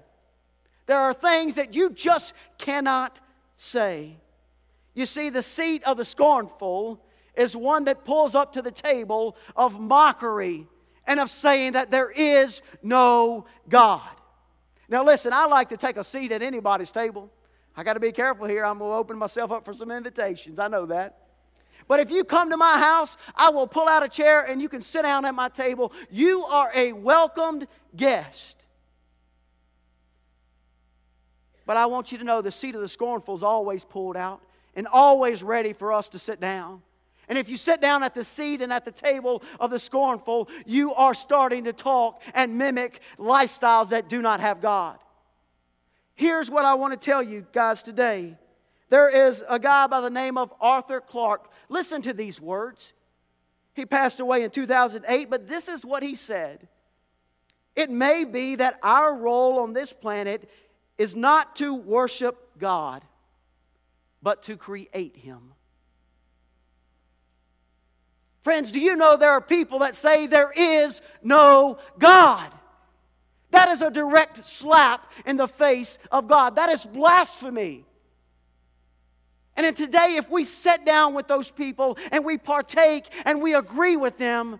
There 0.88 0.98
are 0.98 1.13
things 1.13 1.53
that 1.56 1.75
you 1.75 1.91
just 1.91 2.34
cannot 2.58 3.20
say. 3.56 4.18
You 4.96 5.06
see, 5.06 5.30
the 5.30 5.44
seat 5.44 5.84
of 5.84 5.98
the 5.98 6.06
scornful 6.06 7.06
is 7.36 7.56
one 7.56 7.86
that 7.86 8.04
pulls 8.04 8.36
up 8.36 8.54
to 8.54 8.62
the 8.62 8.72
table 8.72 9.36
of 9.56 9.80
mockery 9.80 10.68
and 11.08 11.20
of 11.20 11.30
saying 11.30 11.74
that 11.74 11.92
there 11.92 12.10
is 12.10 12.62
no 12.84 13.46
God. 13.70 14.10
Now, 14.90 15.04
listen, 15.04 15.34
I 15.34 15.46
like 15.46 15.70
to 15.70 15.78
take 15.78 15.98
a 15.98 16.04
seat 16.04 16.32
at 16.32 16.42
anybody's 16.42 16.92
table. 16.92 17.32
I 17.76 17.84
got 17.84 17.94
to 17.94 18.00
be 18.00 18.12
careful 18.12 18.46
here. 18.46 18.66
I'm 18.66 18.78
going 18.78 18.92
to 18.92 18.96
open 18.96 19.18
myself 19.18 19.52
up 19.52 19.64
for 19.64 19.74
some 19.74 19.92
invitations. 19.92 20.60
I 20.60 20.68
know 20.68 20.86
that. 20.88 21.18
But 21.88 22.00
if 22.00 22.12
you 22.12 22.24
come 22.24 22.50
to 22.50 22.58
my 22.58 22.78
house, 22.78 23.18
I 23.36 23.50
will 23.50 23.68
pull 23.68 23.88
out 23.88 24.04
a 24.04 24.10
chair 24.10 24.42
and 24.42 24.62
you 24.62 24.70
can 24.70 24.82
sit 24.82 25.04
down 25.04 25.26
at 25.26 25.34
my 25.34 25.50
table. 25.50 25.94
You 26.10 26.44
are 26.44 26.72
a 26.76 26.94
welcomed 26.94 27.68
guest. 27.96 28.58
But 31.66 31.78
I 31.78 31.86
want 31.86 32.12
you 32.12 32.18
to 32.18 32.24
know 32.24 32.42
the 32.42 32.52
seat 32.52 32.76
of 32.76 32.82
the 32.82 32.88
scornful 32.88 33.36
is 33.36 33.44
always 33.44 33.86
pulled 33.86 34.18
out 34.18 34.42
and 34.76 34.88
always 34.88 35.44
ready 35.44 35.74
for 35.74 35.94
us 35.94 36.10
to 36.10 36.20
sit 36.20 36.40
down. 36.40 36.82
And 37.32 37.38
if 37.38 37.48
you 37.48 37.56
sit 37.56 37.80
down 37.80 38.04
at 38.04 38.14
the 38.14 38.26
seat 38.26 38.62
and 38.62 38.74
at 38.74 38.84
the 38.84 38.92
table 38.92 39.42
of 39.58 39.72
the 39.72 39.80
scornful, 39.80 40.50
you 40.66 40.94
are 40.94 41.14
starting 41.14 41.64
to 41.64 41.72
talk 41.72 42.22
and 42.34 42.58
mimic 42.58 43.00
lifestyles 43.18 43.88
that 43.92 44.10
do 44.10 44.22
not 44.22 44.42
have 44.42 44.60
God. 44.60 45.00
Here's 46.14 46.52
what 46.52 46.66
I 46.66 46.74
want 46.74 46.92
to 46.92 47.00
tell 47.00 47.24
you 47.24 47.48
guys 47.54 47.84
today. 47.84 48.38
There 48.90 49.08
is 49.08 49.46
a 49.48 49.60
guy 49.60 49.88
by 49.88 50.02
the 50.02 50.10
name 50.10 50.38
of 50.38 50.54
Arthur 50.60 51.00
Clarke. 51.00 51.50
Listen 51.70 52.02
to 52.02 52.12
these 52.12 52.42
words. 52.42 52.92
He 53.76 53.86
passed 53.86 54.20
away 54.20 54.44
in 54.44 54.52
2008, 54.52 55.30
but 55.30 55.48
this 55.48 55.70
is 55.70 55.86
what 55.86 56.04
he 56.04 56.16
said. 56.16 56.68
It 57.78 57.90
may 57.90 58.26
be 58.26 58.56
that 58.56 58.78
our 58.84 59.16
role 59.16 59.60
on 59.60 59.72
this 59.72 59.94
planet 59.94 60.50
is 60.98 61.16
not 61.16 61.56
to 61.56 61.76
worship 61.76 62.60
God, 62.60 63.06
but 64.22 64.44
to 64.44 64.58
create 64.58 65.16
Him. 65.16 65.54
Friends, 68.43 68.71
do 68.71 68.79
you 68.79 68.95
know 68.95 69.17
there 69.17 69.31
are 69.31 69.41
people 69.41 69.79
that 69.79 69.95
say 69.95 70.27
there 70.27 70.51
is 70.55 71.01
no 71.21 71.77
God? 72.00 72.51
That 73.51 73.69
is 73.69 73.81
a 73.81 73.91
direct 73.91 74.45
slap 74.45 75.12
in 75.25 75.38
the 75.38 75.48
face 75.48 76.00
of 76.12 76.27
God. 76.27 76.55
That 76.55 76.69
is 76.69 76.86
blasphemy. 76.86 77.86
And 79.55 79.75
today, 79.75 80.15
if 80.17 80.29
we 80.29 80.43
sit 80.43 80.86
down 80.86 81.13
with 81.13 81.27
those 81.27 81.51
people 81.51 81.98
and 82.12 82.25
we 82.25 82.38
partake 82.38 83.05
and 83.25 83.41
we 83.41 83.53
agree 83.53 83.98
with 83.98 84.17
them, 84.17 84.60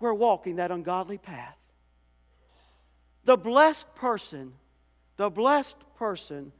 we're 0.00 0.14
walking 0.14 0.56
that 0.56 0.70
ungodly 0.70 1.18
path. 1.18 1.56
The 3.24 3.36
blessed 3.36 3.94
person, 3.94 4.54
the 5.16 5.28
blessed 5.28 5.76
person 5.96 6.52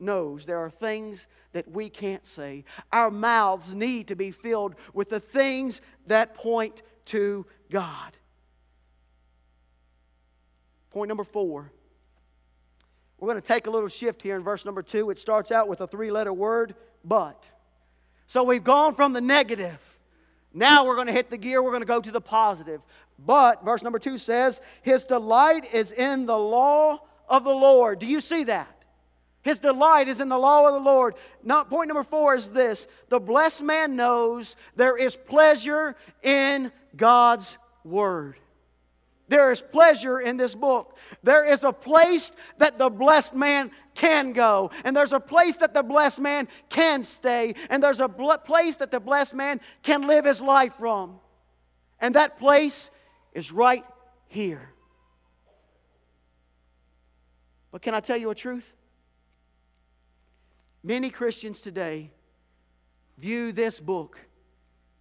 knows 0.00 0.46
there 0.46 0.58
are 0.58 0.70
things 0.70 1.28
that 1.52 1.70
we 1.70 1.88
can't 1.88 2.24
say. 2.24 2.64
Our 2.92 3.10
mouths 3.10 3.74
need 3.74 4.08
to 4.08 4.16
be 4.16 4.30
filled 4.30 4.74
with 4.94 5.08
the 5.08 5.20
things 5.20 5.80
that 6.06 6.34
point 6.34 6.82
to 7.06 7.46
God. 7.70 8.16
Point 10.90 11.08
number 11.08 11.24
four. 11.24 11.70
We're 13.18 13.28
going 13.28 13.40
to 13.40 13.46
take 13.46 13.66
a 13.66 13.70
little 13.70 13.88
shift 13.88 14.22
here 14.22 14.36
in 14.36 14.42
verse 14.42 14.64
number 14.64 14.82
two. 14.82 15.10
It 15.10 15.18
starts 15.18 15.50
out 15.50 15.68
with 15.68 15.80
a 15.80 15.86
three 15.86 16.10
letter 16.10 16.32
word, 16.32 16.74
but. 17.04 17.44
So 18.26 18.44
we've 18.44 18.64
gone 18.64 18.94
from 18.94 19.12
the 19.12 19.20
negative. 19.20 19.80
Now 20.52 20.86
we're 20.86 20.94
going 20.94 21.08
to 21.08 21.12
hit 21.12 21.30
the 21.30 21.36
gear. 21.36 21.62
We're 21.62 21.70
going 21.70 21.82
to 21.82 21.86
go 21.86 22.00
to 22.00 22.10
the 22.10 22.20
positive. 22.20 22.80
But, 23.18 23.64
verse 23.64 23.82
number 23.82 23.98
two 23.98 24.18
says, 24.18 24.60
His 24.82 25.04
delight 25.04 25.74
is 25.74 25.90
in 25.90 26.26
the 26.26 26.38
law 26.38 27.00
of 27.28 27.44
the 27.44 27.50
Lord. 27.50 27.98
Do 27.98 28.06
you 28.06 28.20
see 28.20 28.44
that? 28.44 28.77
His 29.48 29.58
delight 29.58 30.08
is 30.08 30.20
in 30.20 30.28
the 30.28 30.36
law 30.36 30.68
of 30.68 30.74
the 30.74 30.90
Lord. 30.90 31.14
Now, 31.42 31.64
point 31.64 31.88
number 31.88 32.02
four 32.02 32.34
is 32.34 32.50
this 32.50 32.86
the 33.08 33.18
blessed 33.18 33.62
man 33.62 33.96
knows 33.96 34.56
there 34.76 34.98
is 34.98 35.16
pleasure 35.16 35.96
in 36.22 36.70
God's 36.94 37.56
word. 37.82 38.36
There 39.28 39.50
is 39.50 39.62
pleasure 39.62 40.20
in 40.20 40.36
this 40.36 40.54
book. 40.54 40.98
There 41.22 41.46
is 41.46 41.64
a 41.64 41.72
place 41.72 42.30
that 42.58 42.76
the 42.76 42.90
blessed 42.90 43.34
man 43.34 43.70
can 43.94 44.34
go, 44.34 44.70
and 44.84 44.94
there's 44.94 45.14
a 45.14 45.20
place 45.20 45.56
that 45.56 45.72
the 45.72 45.82
blessed 45.82 46.18
man 46.18 46.46
can 46.68 47.02
stay, 47.02 47.54
and 47.70 47.82
there's 47.82 48.00
a 48.00 48.08
bl- 48.08 48.34
place 48.44 48.76
that 48.76 48.90
the 48.90 49.00
blessed 49.00 49.32
man 49.32 49.62
can 49.82 50.06
live 50.06 50.26
his 50.26 50.42
life 50.42 50.74
from. 50.74 51.20
And 52.00 52.16
that 52.16 52.38
place 52.38 52.90
is 53.32 53.50
right 53.50 53.84
here. 54.26 54.74
But 57.72 57.80
can 57.80 57.94
I 57.94 58.00
tell 58.00 58.18
you 58.18 58.28
a 58.28 58.34
truth? 58.34 58.74
Many 60.82 61.10
Christians 61.10 61.60
today 61.60 62.12
view 63.18 63.52
this 63.52 63.80
book 63.80 64.18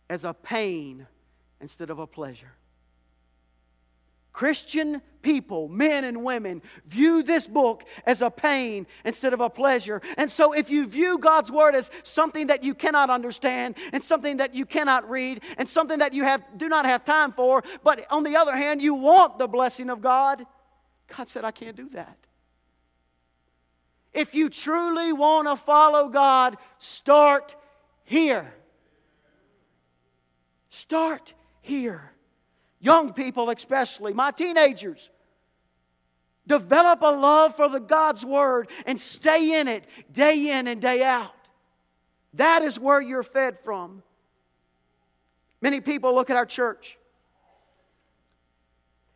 as 0.10 0.26
a 0.26 0.34
pain 0.34 1.06
instead 1.62 1.90
of 1.90 2.00
a 2.00 2.08
pleasure. 2.08 2.54
Christian 4.32 5.02
people, 5.24 5.68
men 5.68 6.04
and 6.04 6.24
women, 6.24 6.62
view 6.86 7.24
this 7.24 7.48
book 7.48 7.84
as 8.06 8.22
a 8.22 8.30
pain 8.30 8.86
instead 9.04 9.34
of 9.34 9.42
a 9.42 9.50
pleasure. 9.50 10.00
And 10.16 10.30
so, 10.30 10.54
if 10.54 10.70
you 10.70 10.86
view 10.86 11.18
God's 11.18 11.52
Word 11.52 11.74
as 11.74 11.90
something 12.04 12.46
that 12.48 12.64
you 12.64 12.76
cannot 12.76 13.10
understand, 13.10 13.78
and 13.94 14.04
something 14.04 14.38
that 14.38 14.54
you 14.54 14.64
cannot 14.64 15.10
read, 15.10 15.42
and 15.58 15.68
something 15.68 15.98
that 16.00 16.14
you 16.14 16.24
have, 16.24 16.44
do 16.56 16.70
not 16.70 16.86
have 16.86 17.04
time 17.04 17.32
for, 17.32 17.64
but 17.84 18.06
on 18.12 18.22
the 18.22 18.36
other 18.36 18.56
hand, 18.56 18.80
you 18.80 18.94
want 18.94 19.40
the 19.40 19.48
blessing 19.48 19.90
of 19.90 20.02
God, 20.02 20.46
God 21.16 21.28
said, 21.28 21.44
I 21.44 21.52
can't 21.52 21.76
do 21.76 21.90
that. 21.90 22.27
If 24.18 24.34
you 24.34 24.50
truly 24.50 25.14
want 25.14 25.48
to 25.48 25.56
follow 25.56 26.10
God, 26.10 26.58
start 26.80 27.56
here. 28.04 28.52
Start 30.70 31.36
here. 31.62 32.12
Young 32.80 33.14
people, 33.14 33.52
especially, 33.52 34.14
my 34.14 34.32
teenagers, 34.32 35.12
develop 36.48 37.04
a 37.04 37.12
love 37.12 37.56
for 37.56 37.70
the 37.70 37.80
God's 37.80 38.26
Word 38.26 38.72
and 38.88 39.00
stay 39.00 39.62
in 39.62 39.68
it 39.68 39.86
day 40.12 40.58
in 40.58 40.68
and 40.68 40.82
day 40.82 41.04
out. 41.04 41.36
That 42.34 42.64
is 42.64 42.80
where 42.80 43.00
you're 43.00 43.22
fed 43.22 43.60
from. 43.60 44.02
Many 45.62 45.80
people 45.80 46.16
look 46.16 46.32
at 46.32 46.38
our 46.38 46.46
church, 46.48 46.98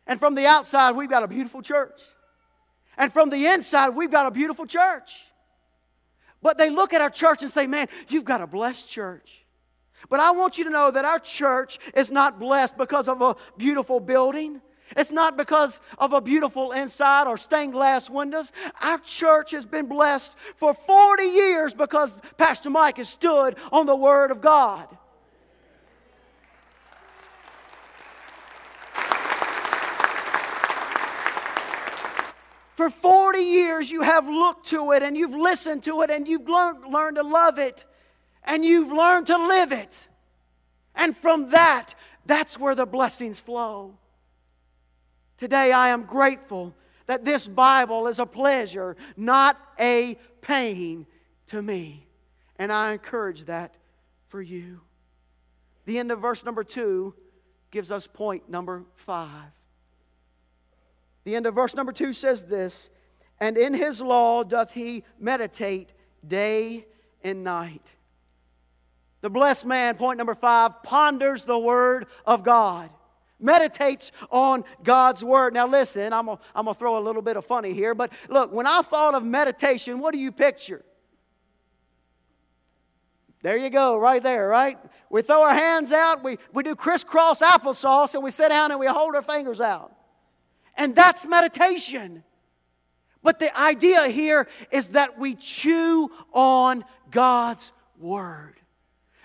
and 0.06 0.20
from 0.20 0.36
the 0.36 0.46
outside, 0.46 0.92
we've 0.94 1.10
got 1.10 1.24
a 1.24 1.28
beautiful 1.28 1.60
church. 1.60 2.00
And 2.96 3.12
from 3.12 3.30
the 3.30 3.46
inside, 3.46 3.90
we've 3.90 4.10
got 4.10 4.26
a 4.26 4.30
beautiful 4.30 4.66
church. 4.66 5.24
But 6.42 6.58
they 6.58 6.70
look 6.70 6.92
at 6.92 7.00
our 7.00 7.10
church 7.10 7.42
and 7.42 7.50
say, 7.50 7.66
Man, 7.66 7.86
you've 8.08 8.24
got 8.24 8.40
a 8.40 8.46
blessed 8.46 8.88
church. 8.88 9.44
But 10.08 10.20
I 10.20 10.32
want 10.32 10.58
you 10.58 10.64
to 10.64 10.70
know 10.70 10.90
that 10.90 11.04
our 11.04 11.20
church 11.20 11.78
is 11.94 12.10
not 12.10 12.40
blessed 12.40 12.76
because 12.76 13.08
of 13.08 13.22
a 13.22 13.36
beautiful 13.56 14.00
building. 14.00 14.60
It's 14.96 15.12
not 15.12 15.36
because 15.36 15.80
of 15.96 16.12
a 16.12 16.20
beautiful 16.20 16.72
inside 16.72 17.26
or 17.26 17.36
stained 17.36 17.72
glass 17.72 18.10
windows. 18.10 18.52
Our 18.82 18.98
church 18.98 19.52
has 19.52 19.64
been 19.64 19.86
blessed 19.86 20.34
for 20.56 20.74
40 20.74 21.22
years 21.22 21.72
because 21.72 22.18
Pastor 22.36 22.68
Mike 22.68 22.98
has 22.98 23.08
stood 23.08 23.56
on 23.70 23.86
the 23.86 23.96
Word 23.96 24.30
of 24.30 24.40
God. 24.40 24.88
For 32.82 32.90
40 32.90 33.38
years, 33.38 33.92
you 33.92 34.02
have 34.02 34.26
looked 34.26 34.66
to 34.70 34.90
it 34.90 35.04
and 35.04 35.16
you've 35.16 35.36
listened 35.36 35.84
to 35.84 36.02
it 36.02 36.10
and 36.10 36.26
you've 36.26 36.48
learned, 36.48 36.92
learned 36.92 37.14
to 37.14 37.22
love 37.22 37.60
it 37.60 37.86
and 38.42 38.64
you've 38.64 38.90
learned 38.90 39.28
to 39.28 39.36
live 39.36 39.70
it. 39.70 40.08
And 40.96 41.16
from 41.16 41.50
that, 41.50 41.94
that's 42.26 42.58
where 42.58 42.74
the 42.74 42.84
blessings 42.84 43.38
flow. 43.38 43.94
Today, 45.38 45.70
I 45.70 45.90
am 45.90 46.02
grateful 46.02 46.74
that 47.06 47.24
this 47.24 47.46
Bible 47.46 48.08
is 48.08 48.18
a 48.18 48.26
pleasure, 48.26 48.96
not 49.16 49.56
a 49.78 50.18
pain 50.40 51.06
to 51.46 51.62
me. 51.62 52.08
And 52.58 52.72
I 52.72 52.94
encourage 52.94 53.44
that 53.44 53.76
for 54.26 54.42
you. 54.42 54.80
The 55.84 56.00
end 56.00 56.10
of 56.10 56.18
verse 56.20 56.44
number 56.44 56.64
two 56.64 57.14
gives 57.70 57.92
us 57.92 58.08
point 58.08 58.48
number 58.48 58.86
five. 58.96 59.52
The 61.24 61.36
end 61.36 61.46
of 61.46 61.54
verse 61.54 61.74
number 61.74 61.92
two 61.92 62.12
says 62.12 62.42
this 62.42 62.90
And 63.40 63.56
in 63.56 63.74
his 63.74 64.00
law 64.00 64.42
doth 64.44 64.72
he 64.72 65.04
meditate 65.18 65.92
day 66.26 66.86
and 67.22 67.44
night. 67.44 67.82
The 69.20 69.30
blessed 69.30 69.66
man, 69.66 69.96
point 69.96 70.18
number 70.18 70.34
five, 70.34 70.82
ponders 70.82 71.44
the 71.44 71.58
word 71.58 72.06
of 72.26 72.42
God. 72.42 72.90
Meditates 73.38 74.12
on 74.30 74.64
God's 74.82 75.24
word. 75.24 75.54
Now, 75.54 75.66
listen, 75.66 76.12
I'm 76.12 76.26
going 76.26 76.38
to 76.54 76.74
throw 76.74 76.98
a 76.98 77.02
little 77.02 77.22
bit 77.22 77.36
of 77.36 77.44
funny 77.44 77.72
here, 77.72 77.94
but 77.94 78.12
look, 78.28 78.52
when 78.52 78.66
I 78.66 78.82
thought 78.82 79.14
of 79.14 79.24
meditation, 79.24 79.98
what 79.98 80.12
do 80.12 80.18
you 80.18 80.30
picture? 80.30 80.84
There 83.42 83.56
you 83.56 83.70
go, 83.70 83.96
right 83.96 84.22
there, 84.22 84.46
right? 84.46 84.78
We 85.10 85.22
throw 85.22 85.42
our 85.42 85.54
hands 85.54 85.92
out, 85.92 86.22
we, 86.22 86.38
we 86.52 86.62
do 86.62 86.76
crisscross 86.76 87.40
applesauce, 87.40 88.14
and 88.14 88.22
we 88.22 88.30
sit 88.30 88.50
down 88.50 88.70
and 88.70 88.78
we 88.78 88.86
hold 88.86 89.16
our 89.16 89.22
fingers 89.22 89.60
out. 89.60 89.92
And 90.76 90.94
that's 90.94 91.26
meditation. 91.26 92.24
But 93.22 93.38
the 93.38 93.56
idea 93.58 94.08
here 94.08 94.48
is 94.70 94.88
that 94.88 95.18
we 95.18 95.34
chew 95.34 96.10
on 96.32 96.84
God's 97.10 97.72
Word. 97.98 98.54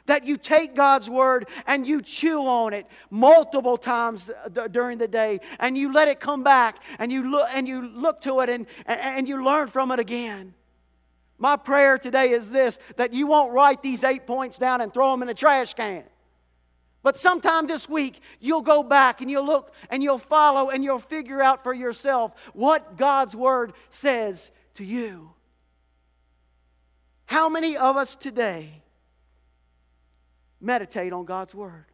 That 0.05 0.25
you 0.25 0.37
take 0.37 0.75
God's 0.75 1.09
Word 1.09 1.47
and 1.65 1.85
you 1.85 2.01
chew 2.01 2.39
on 2.39 2.73
it 2.73 2.85
multiple 3.09 3.75
times 3.75 4.29
during 4.71 4.97
the 4.99 5.07
day 5.07 5.39
and 5.59 5.77
you 5.77 5.91
let 5.91 6.07
it 6.07 6.19
come 6.19 6.43
back 6.43 6.83
and 6.99 7.11
you 7.11 7.29
look, 7.29 7.47
and 7.53 7.67
you 7.67 7.87
look 7.89 8.21
to 8.21 8.39
it 8.41 8.49
and, 8.49 8.67
and 8.85 9.27
you 9.27 9.43
learn 9.43 9.67
from 9.67 9.91
it 9.91 9.99
again. 9.99 10.53
My 11.39 11.55
prayer 11.55 11.97
today 11.97 12.31
is 12.31 12.49
this 12.49 12.79
that 12.95 13.13
you 13.13 13.27
won't 13.27 13.51
write 13.51 13.81
these 13.83 14.03
eight 14.03 14.25
points 14.25 14.57
down 14.57 14.81
and 14.81 14.93
throw 14.93 15.11
them 15.11 15.23
in 15.23 15.29
a 15.29 15.33
trash 15.33 15.73
can. 15.73 16.03
But 17.03 17.15
sometime 17.15 17.67
this 17.67 17.87
week, 17.87 18.21
you'll 18.39 18.61
go 18.61 18.83
back 18.83 19.21
and 19.21 19.29
you'll 19.31 19.45
look 19.45 19.73
and 19.89 20.03
you'll 20.03 20.17
follow 20.17 20.69
and 20.69 20.83
you'll 20.83 20.99
figure 20.99 21.41
out 21.41 21.63
for 21.63 21.73
yourself 21.73 22.33
what 22.53 22.97
God's 22.97 23.35
Word 23.35 23.73
says 23.89 24.51
to 24.75 24.83
you. 24.83 25.31
How 27.25 27.49
many 27.49 27.77
of 27.77 27.97
us 27.97 28.15
today 28.15 28.81
meditate 30.59 31.13
on 31.13 31.25
God's 31.25 31.53
Word? 31.53 31.85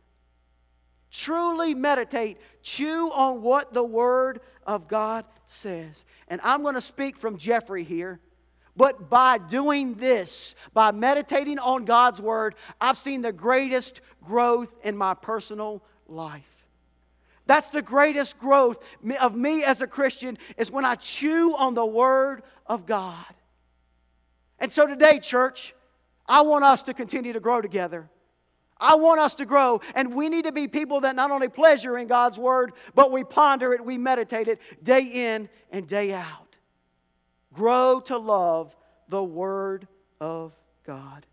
Truly 1.12 1.76
meditate, 1.76 2.40
chew 2.62 3.12
on 3.14 3.42
what 3.42 3.74
the 3.74 3.84
Word 3.84 4.42
of 4.66 4.88
God 4.88 5.26
says. 5.48 6.06
And 6.28 6.42
I'm 6.44 6.64
going 6.64 6.76
to 6.76 6.82
speak 6.82 7.18
from 7.18 7.38
Jeffrey 7.38 7.84
here. 7.84 8.20
But 8.76 9.10
by 9.10 9.38
doing 9.38 9.94
this, 9.94 10.56
by 10.74 10.92
meditating 10.92 11.60
on 11.60 11.86
God's 11.86 12.20
Word, 12.20 12.56
I've 12.82 12.98
seen 12.98 13.22
the 13.22 13.32
greatest 13.32 14.02
growth 14.26 14.74
in 14.84 14.98
my 14.98 15.14
personal 15.14 15.84
life. 16.08 16.50
That's 17.46 17.70
the 17.70 17.82
greatest 17.82 18.40
growth 18.40 18.84
of 19.20 19.36
me 19.36 19.64
as 19.64 19.82
a 19.82 19.88
Christian 19.88 20.38
is 20.58 20.72
when 20.72 20.86
I 20.86 20.96
chew 20.96 21.56
on 21.56 21.74
the 21.74 21.86
Word 21.86 22.44
of 22.68 22.86
God. 22.86 23.26
And 24.60 24.72
so 24.72 24.88
today, 24.88 25.20
church, 25.20 25.76
I 26.26 26.42
want 26.42 26.64
us 26.64 26.84
to 26.84 26.94
continue 26.94 27.34
to 27.34 27.42
grow 27.42 27.62
together. 27.62 28.10
I 28.78 28.96
want 28.96 29.20
us 29.20 29.36
to 29.36 29.46
grow, 29.46 29.82
and 29.94 30.14
we 30.14 30.30
need 30.30 30.46
to 30.46 30.52
be 30.52 30.68
people 30.68 31.02
that 31.02 31.16
not 31.16 31.32
only 31.32 31.48
pleasure 31.48 31.98
in 31.98 32.08
God's 32.08 32.38
Word, 32.38 32.74
but 32.96 33.12
we 33.12 33.24
ponder 33.24 33.74
it, 33.74 33.84
we 33.84 33.98
meditate 33.98 34.48
it 34.48 34.60
day 34.82 35.04
in 35.04 35.50
and 35.72 35.88
day 35.88 36.14
out. 36.14 36.56
Grow 37.54 38.00
to 38.02 38.18
love 38.18 38.76
the 39.10 39.24
Word 39.24 39.88
of 40.20 40.58
God. 40.86 41.26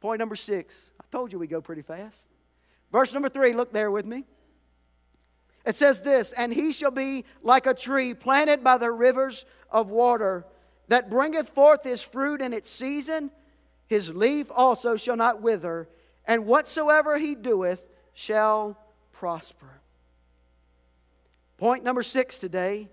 Point 0.00 0.18
number 0.18 0.36
six. 0.36 0.90
I 1.00 1.04
told 1.10 1.32
you 1.32 1.38
we 1.38 1.46
go 1.46 1.60
pretty 1.60 1.82
fast. 1.82 2.20
Verse 2.92 3.12
number 3.12 3.28
three, 3.28 3.52
look 3.52 3.72
there 3.72 3.90
with 3.90 4.06
me. 4.06 4.24
It 5.64 5.76
says 5.76 6.00
this 6.00 6.32
And 6.32 6.52
he 6.52 6.72
shall 6.72 6.90
be 6.90 7.24
like 7.42 7.66
a 7.66 7.74
tree 7.74 8.14
planted 8.14 8.64
by 8.64 8.78
the 8.78 8.90
rivers 8.90 9.44
of 9.70 9.90
water 9.90 10.46
that 10.88 11.10
bringeth 11.10 11.50
forth 11.50 11.84
his 11.84 12.00
fruit 12.00 12.40
in 12.40 12.52
its 12.52 12.70
season. 12.70 13.30
His 13.86 14.14
leaf 14.14 14.46
also 14.50 14.96
shall 14.96 15.16
not 15.16 15.42
wither, 15.42 15.88
and 16.26 16.46
whatsoever 16.46 17.18
he 17.18 17.34
doeth 17.34 17.86
shall 18.14 18.78
prosper. 19.12 19.80
Point 21.56 21.84
number 21.84 22.02
six 22.02 22.38
today 22.38 22.88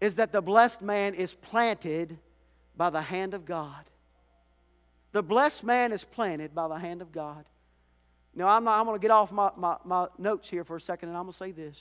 is 0.00 0.16
that 0.16 0.32
the 0.32 0.40
blessed 0.40 0.82
man 0.82 1.14
is 1.14 1.34
planted 1.34 2.18
by 2.76 2.90
the 2.90 3.02
hand 3.02 3.34
of 3.34 3.44
God. 3.44 3.89
The 5.12 5.22
blessed 5.22 5.64
man 5.64 5.92
is 5.92 6.04
planted 6.04 6.54
by 6.54 6.68
the 6.68 6.78
hand 6.78 7.02
of 7.02 7.12
God. 7.12 7.44
Now, 8.34 8.48
I'm, 8.48 8.66
I'm 8.68 8.84
going 8.86 8.98
to 8.98 9.02
get 9.02 9.10
off 9.10 9.32
my, 9.32 9.50
my, 9.56 9.76
my 9.84 10.06
notes 10.18 10.48
here 10.48 10.62
for 10.62 10.76
a 10.76 10.80
second, 10.80 11.08
and 11.08 11.18
I'm 11.18 11.24
going 11.24 11.32
to 11.32 11.38
say 11.38 11.50
this. 11.50 11.78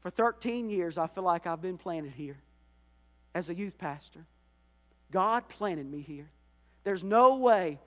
For 0.00 0.10
13 0.10 0.70
years, 0.70 0.96
I 0.96 1.06
feel 1.06 1.24
like 1.24 1.46
I've 1.46 1.60
been 1.60 1.78
planted 1.78 2.14
here 2.14 2.38
as 3.34 3.50
a 3.50 3.54
youth 3.54 3.76
pastor. 3.76 4.26
God 5.10 5.48
planted 5.48 5.88
me 5.88 6.00
here. 6.00 6.30
There's 6.84 7.04
no 7.04 7.36
way, 7.36 7.78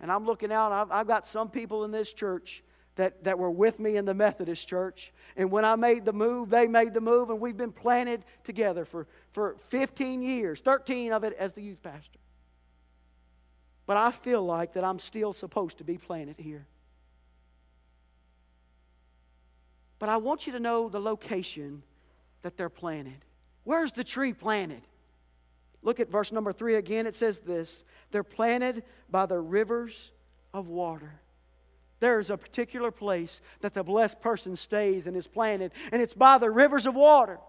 and 0.00 0.12
I'm 0.12 0.26
looking 0.26 0.52
out, 0.52 0.72
I've, 0.72 0.92
I've 0.92 1.06
got 1.06 1.26
some 1.26 1.48
people 1.48 1.84
in 1.84 1.90
this 1.90 2.12
church 2.12 2.62
that, 2.96 3.24
that 3.24 3.38
were 3.38 3.50
with 3.50 3.80
me 3.80 3.96
in 3.96 4.04
the 4.04 4.14
Methodist 4.14 4.68
church. 4.68 5.12
And 5.36 5.50
when 5.50 5.64
I 5.64 5.74
made 5.76 6.04
the 6.04 6.12
move, 6.12 6.50
they 6.50 6.68
made 6.68 6.92
the 6.92 7.00
move, 7.00 7.30
and 7.30 7.40
we've 7.40 7.56
been 7.56 7.72
planted 7.72 8.26
together 8.44 8.84
for, 8.84 9.06
for 9.32 9.56
15 9.68 10.22
years, 10.22 10.60
13 10.60 11.12
of 11.12 11.24
it 11.24 11.32
as 11.38 11.54
the 11.54 11.62
youth 11.62 11.82
pastor. 11.82 12.19
But 13.90 13.96
I 13.96 14.12
feel 14.12 14.44
like 14.44 14.74
that 14.74 14.84
I'm 14.84 15.00
still 15.00 15.32
supposed 15.32 15.78
to 15.78 15.84
be 15.84 15.98
planted 15.98 16.38
here. 16.38 16.64
But 19.98 20.08
I 20.08 20.18
want 20.18 20.46
you 20.46 20.52
to 20.52 20.60
know 20.60 20.88
the 20.88 21.00
location 21.00 21.82
that 22.42 22.56
they're 22.56 22.68
planted. 22.68 23.24
Where's 23.64 23.90
the 23.90 24.04
tree 24.04 24.32
planted? 24.32 24.86
Look 25.82 25.98
at 25.98 26.08
verse 26.08 26.30
number 26.30 26.52
three 26.52 26.76
again. 26.76 27.04
It 27.04 27.16
says 27.16 27.38
this 27.40 27.84
They're 28.12 28.22
planted 28.22 28.84
by 29.10 29.26
the 29.26 29.40
rivers 29.40 30.12
of 30.54 30.68
water. 30.68 31.20
There's 31.98 32.30
a 32.30 32.36
particular 32.36 32.92
place 32.92 33.40
that 33.60 33.74
the 33.74 33.82
blessed 33.82 34.20
person 34.20 34.54
stays 34.54 35.08
and 35.08 35.16
is 35.16 35.26
planted, 35.26 35.72
and 35.90 36.00
it's 36.00 36.14
by 36.14 36.38
the 36.38 36.48
rivers 36.48 36.86
of 36.86 36.94
water. 36.94 37.40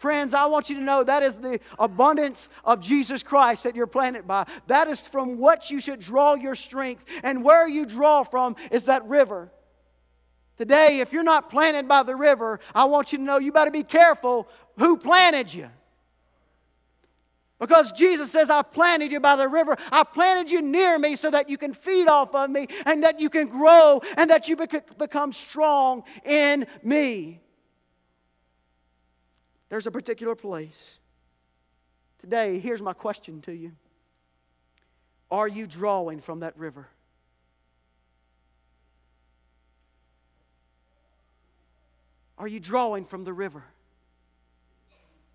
Friends, 0.00 0.32
I 0.32 0.46
want 0.46 0.70
you 0.70 0.76
to 0.76 0.80
know 0.80 1.04
that 1.04 1.22
is 1.22 1.34
the 1.34 1.60
abundance 1.78 2.48
of 2.64 2.80
Jesus 2.80 3.22
Christ 3.22 3.64
that 3.64 3.76
you're 3.76 3.86
planted 3.86 4.26
by. 4.26 4.46
That 4.66 4.88
is 4.88 5.06
from 5.06 5.36
what 5.36 5.70
you 5.70 5.78
should 5.78 6.00
draw 6.00 6.36
your 6.36 6.54
strength. 6.54 7.04
And 7.22 7.44
where 7.44 7.68
you 7.68 7.84
draw 7.84 8.22
from 8.22 8.56
is 8.70 8.84
that 8.84 9.04
river. 9.04 9.52
Today, 10.56 11.00
if 11.00 11.12
you're 11.12 11.22
not 11.22 11.50
planted 11.50 11.86
by 11.86 12.02
the 12.02 12.16
river, 12.16 12.60
I 12.74 12.86
want 12.86 13.12
you 13.12 13.18
to 13.18 13.24
know 13.24 13.36
you 13.36 13.52
better 13.52 13.70
be 13.70 13.82
careful 13.82 14.48
who 14.78 14.96
planted 14.96 15.52
you. 15.52 15.68
Because 17.58 17.92
Jesus 17.92 18.30
says, 18.30 18.48
I 18.48 18.62
planted 18.62 19.12
you 19.12 19.20
by 19.20 19.36
the 19.36 19.48
river. 19.48 19.76
I 19.92 20.04
planted 20.04 20.50
you 20.50 20.62
near 20.62 20.98
me 20.98 21.14
so 21.14 21.30
that 21.30 21.50
you 21.50 21.58
can 21.58 21.74
feed 21.74 22.08
off 22.08 22.34
of 22.34 22.48
me 22.48 22.68
and 22.86 23.04
that 23.04 23.20
you 23.20 23.28
can 23.28 23.48
grow 23.48 24.00
and 24.16 24.30
that 24.30 24.48
you 24.48 24.56
become 24.56 25.30
strong 25.30 26.04
in 26.24 26.66
me. 26.82 27.42
There's 29.70 29.86
a 29.86 29.90
particular 29.90 30.34
place. 30.34 30.98
Today, 32.18 32.58
here's 32.58 32.82
my 32.82 32.92
question 32.92 33.40
to 33.42 33.52
you 33.52 33.72
Are 35.30 35.48
you 35.48 35.66
drawing 35.66 36.20
from 36.20 36.40
that 36.40 36.58
river? 36.58 36.88
Are 42.36 42.48
you 42.48 42.60
drawing 42.60 43.04
from 43.04 43.24
the 43.24 43.32
river? 43.32 43.64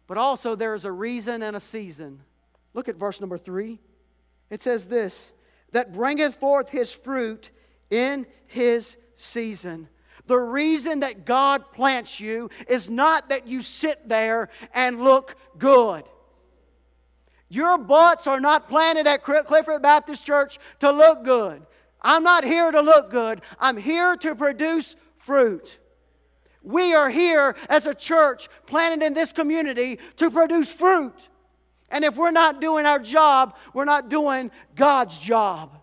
But 0.08 0.17
also, 0.17 0.56
there 0.56 0.76
is 0.76 0.86
a 0.86 0.91
reason 0.91 1.41
and 1.41 1.56
a 1.56 1.60
season. 1.60 2.21
Look 2.74 2.89
at 2.89 2.95
verse 2.95 3.19
number 3.19 3.38
three. 3.38 3.80
It 4.50 4.62
says 4.62 4.86
this 4.86 5.34
that 5.71 5.93
bringeth 5.93 6.36
forth 6.36 6.69
his 6.69 6.91
fruit 6.91 7.50
in 7.89 8.26
his 8.48 8.98
season. 9.17 9.88
The 10.27 10.38
reason 10.38 11.01
that 11.01 11.25
God 11.25 11.71
plants 11.71 12.19
you 12.19 12.49
is 12.67 12.89
not 12.89 13.29
that 13.29 13.47
you 13.47 13.61
sit 13.61 14.09
there 14.09 14.49
and 14.73 15.03
look 15.03 15.35
good. 15.57 16.03
Your 17.49 17.77
butts 17.77 18.25
are 18.27 18.39
not 18.39 18.67
planted 18.67 19.05
at 19.07 19.23
Clifford 19.23 19.81
Baptist 19.81 20.25
Church 20.25 20.57
to 20.79 20.91
look 20.91 21.23
good. 21.23 21.65
I'm 22.01 22.23
not 22.23 22.43
here 22.43 22.71
to 22.71 22.81
look 22.81 23.09
good, 23.09 23.41
I'm 23.59 23.77
here 23.77 24.15
to 24.17 24.35
produce 24.35 24.95
fruit. 25.17 25.79
We 26.61 26.95
are 26.95 27.09
here 27.09 27.55
as 27.69 27.85
a 27.85 27.93
church 27.93 28.47
planted 28.65 29.05
in 29.05 29.13
this 29.13 29.31
community 29.31 29.99
to 30.17 30.31
produce 30.31 30.71
fruit. 30.71 31.29
And 31.89 32.03
if 32.03 32.17
we're 32.17 32.31
not 32.31 32.59
doing 32.59 32.88
our 32.88 32.97
job, 32.97 33.55
we're 33.73 33.85
not 33.85 34.09
doing 34.09 34.49
God's 34.73 35.17
job. 35.19 35.79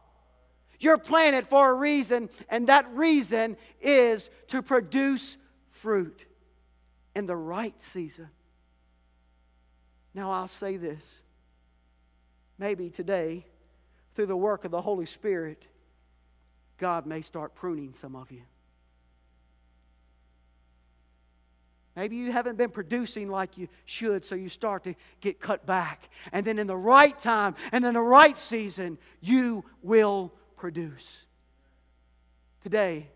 You're 0.82 0.98
planted 0.98 1.46
for 1.46 1.70
a 1.70 1.74
reason, 1.74 2.28
and 2.48 2.66
that 2.66 2.92
reason 2.92 3.56
is 3.80 4.30
to 4.48 4.62
produce 4.62 5.36
fruit 5.70 6.26
in 7.14 7.26
the 7.26 7.36
right 7.36 7.80
season. 7.80 8.28
Now, 10.12 10.32
I'll 10.32 10.48
say 10.48 10.76
this. 10.76 11.22
Maybe 12.58 12.90
today, 12.90 13.46
through 14.16 14.26
the 14.26 14.36
work 14.36 14.64
of 14.64 14.72
the 14.72 14.82
Holy 14.82 15.06
Spirit, 15.06 15.64
God 16.78 17.06
may 17.06 17.20
start 17.20 17.54
pruning 17.54 17.94
some 17.94 18.16
of 18.16 18.32
you. 18.32 18.42
Maybe 21.94 22.16
you 22.16 22.32
haven't 22.32 22.56
been 22.56 22.70
producing 22.70 23.28
like 23.28 23.56
you 23.56 23.68
should, 23.84 24.24
so 24.24 24.34
you 24.34 24.48
start 24.48 24.82
to 24.84 24.96
get 25.20 25.38
cut 25.38 25.64
back. 25.64 26.08
And 26.32 26.44
then 26.44 26.58
in 26.58 26.66
the 26.66 26.76
right 26.76 27.16
time 27.16 27.54
and 27.70 27.84
in 27.84 27.94
the 27.94 28.00
right 28.00 28.36
season, 28.36 28.98
you 29.20 29.64
will 29.82 30.32
produce. 30.62 31.24
Today, 32.62 33.08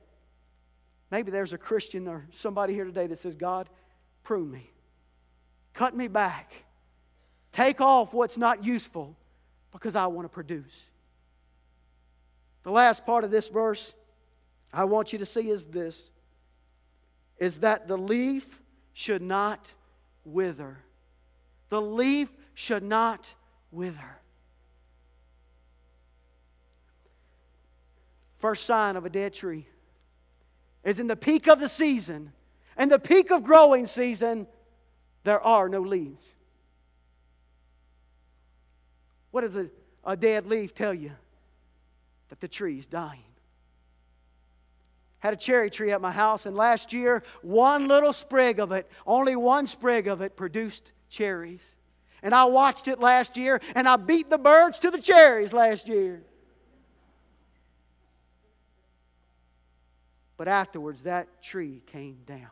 maybe 1.12 1.30
there's 1.30 1.52
a 1.52 1.58
Christian 1.58 2.08
or 2.08 2.26
somebody 2.32 2.74
here 2.74 2.84
today 2.84 3.06
that 3.06 3.18
says, 3.18 3.36
God, 3.36 3.70
prune 4.24 4.50
me, 4.50 4.68
cut 5.72 5.94
me 5.94 6.08
back, 6.08 6.50
take 7.52 7.80
off 7.80 8.12
what's 8.12 8.36
not 8.36 8.64
useful 8.64 9.16
because 9.70 9.94
I 9.94 10.06
want 10.06 10.24
to 10.24 10.28
produce. 10.28 10.74
The 12.64 12.72
last 12.72 13.06
part 13.06 13.22
of 13.22 13.30
this 13.30 13.46
verse 13.46 13.94
I 14.72 14.82
want 14.86 15.12
you 15.12 15.20
to 15.20 15.26
see 15.26 15.48
is 15.48 15.66
this 15.66 16.10
is 17.38 17.60
that 17.60 17.86
the 17.86 17.96
leaf 17.96 18.60
should 18.92 19.22
not 19.22 19.72
wither. 20.24 20.78
The 21.68 21.80
leaf 21.80 22.28
should 22.54 22.82
not 22.82 23.32
wither. 23.70 24.18
First 28.38 28.66
sign 28.66 28.96
of 28.96 29.04
a 29.04 29.10
dead 29.10 29.34
tree 29.34 29.66
is 30.84 31.00
in 31.00 31.06
the 31.06 31.16
peak 31.16 31.48
of 31.48 31.58
the 31.58 31.68
season 31.68 32.32
and 32.76 32.90
the 32.90 32.98
peak 32.98 33.30
of 33.30 33.42
growing 33.42 33.86
season, 33.86 34.46
there 35.24 35.40
are 35.40 35.68
no 35.68 35.80
leaves. 35.80 36.24
What 39.30 39.40
does 39.40 39.56
a, 39.56 39.68
a 40.04 40.16
dead 40.16 40.46
leaf 40.46 40.74
tell 40.74 40.94
you? 40.94 41.12
That 42.28 42.40
the 42.40 42.48
tree 42.48 42.78
is 42.78 42.86
dying 42.86 43.22
had 45.26 45.34
a 45.34 45.36
cherry 45.36 45.70
tree 45.70 45.90
at 45.90 46.00
my 46.00 46.12
house, 46.12 46.46
and 46.46 46.56
last 46.56 46.92
year, 46.92 47.22
one 47.42 47.88
little 47.88 48.12
sprig 48.12 48.60
of 48.60 48.70
it, 48.70 48.88
only 49.06 49.34
one 49.34 49.66
sprig 49.66 50.06
of 50.06 50.20
it, 50.20 50.36
produced 50.36 50.92
cherries. 51.08 51.74
And 52.22 52.32
I 52.32 52.44
watched 52.44 52.86
it 52.86 53.00
last 53.00 53.36
year, 53.36 53.60
and 53.74 53.88
I 53.88 53.96
beat 53.96 54.30
the 54.30 54.38
birds 54.38 54.78
to 54.80 54.90
the 54.90 55.00
cherries 55.00 55.52
last 55.52 55.88
year. 55.88 56.22
But 60.36 60.48
afterwards, 60.48 61.02
that 61.02 61.42
tree 61.42 61.82
came 61.86 62.18
down. 62.26 62.48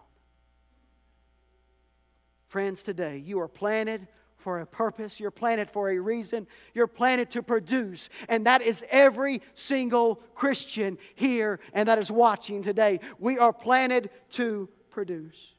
Friends, 2.46 2.82
today, 2.82 3.18
you 3.18 3.40
are 3.40 3.48
planted 3.48 4.06
for 4.36 4.60
a 4.60 4.66
purpose, 4.66 5.18
you're 5.18 5.30
planted 5.30 5.70
for 5.70 5.90
a 5.90 5.98
reason, 5.98 6.46
you're 6.74 6.86
planted 6.86 7.30
to 7.30 7.42
produce. 7.42 8.10
And 8.28 8.46
that 8.46 8.60
is 8.60 8.84
every 8.90 9.40
single 9.54 10.16
Christian 10.34 10.98
here 11.14 11.60
and 11.72 11.88
that 11.88 11.98
is 11.98 12.12
watching 12.12 12.62
today. 12.62 13.00
We 13.18 13.38
are 13.38 13.54
planted 13.54 14.10
to 14.32 14.68
produce. 14.90 15.54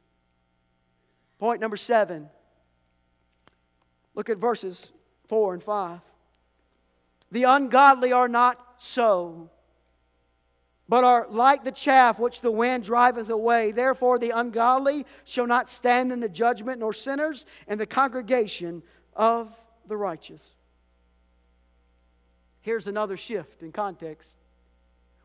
Point 1.39 1.61
number 1.61 1.77
seven. 1.77 2.29
Look 4.13 4.29
at 4.29 4.37
verses 4.37 4.91
4 5.27 5.55
and 5.55 5.63
5. 5.63 5.99
The 7.31 7.43
ungodly 7.43 8.13
are 8.13 8.29
not 8.29 8.57
so, 8.77 9.49
but 10.87 11.03
are 11.03 11.25
like 11.29 11.63
the 11.63 11.71
chaff 11.71 12.19
which 12.19 12.41
the 12.41 12.51
wind 12.51 12.83
driveth 12.83 13.29
away. 13.29 13.71
Therefore, 13.71 14.19
the 14.19 14.29
ungodly 14.31 15.05
shall 15.23 15.47
not 15.47 15.69
stand 15.69 16.11
in 16.11 16.19
the 16.19 16.29
judgment, 16.29 16.79
nor 16.79 16.93
sinners 16.93 17.45
in 17.67 17.77
the 17.77 17.87
congregation 17.87 18.83
of 19.15 19.51
the 19.87 19.97
righteous. 19.97 20.47
Here's 22.61 22.87
another 22.87 23.17
shift 23.17 23.63
in 23.63 23.71
context. 23.71 24.35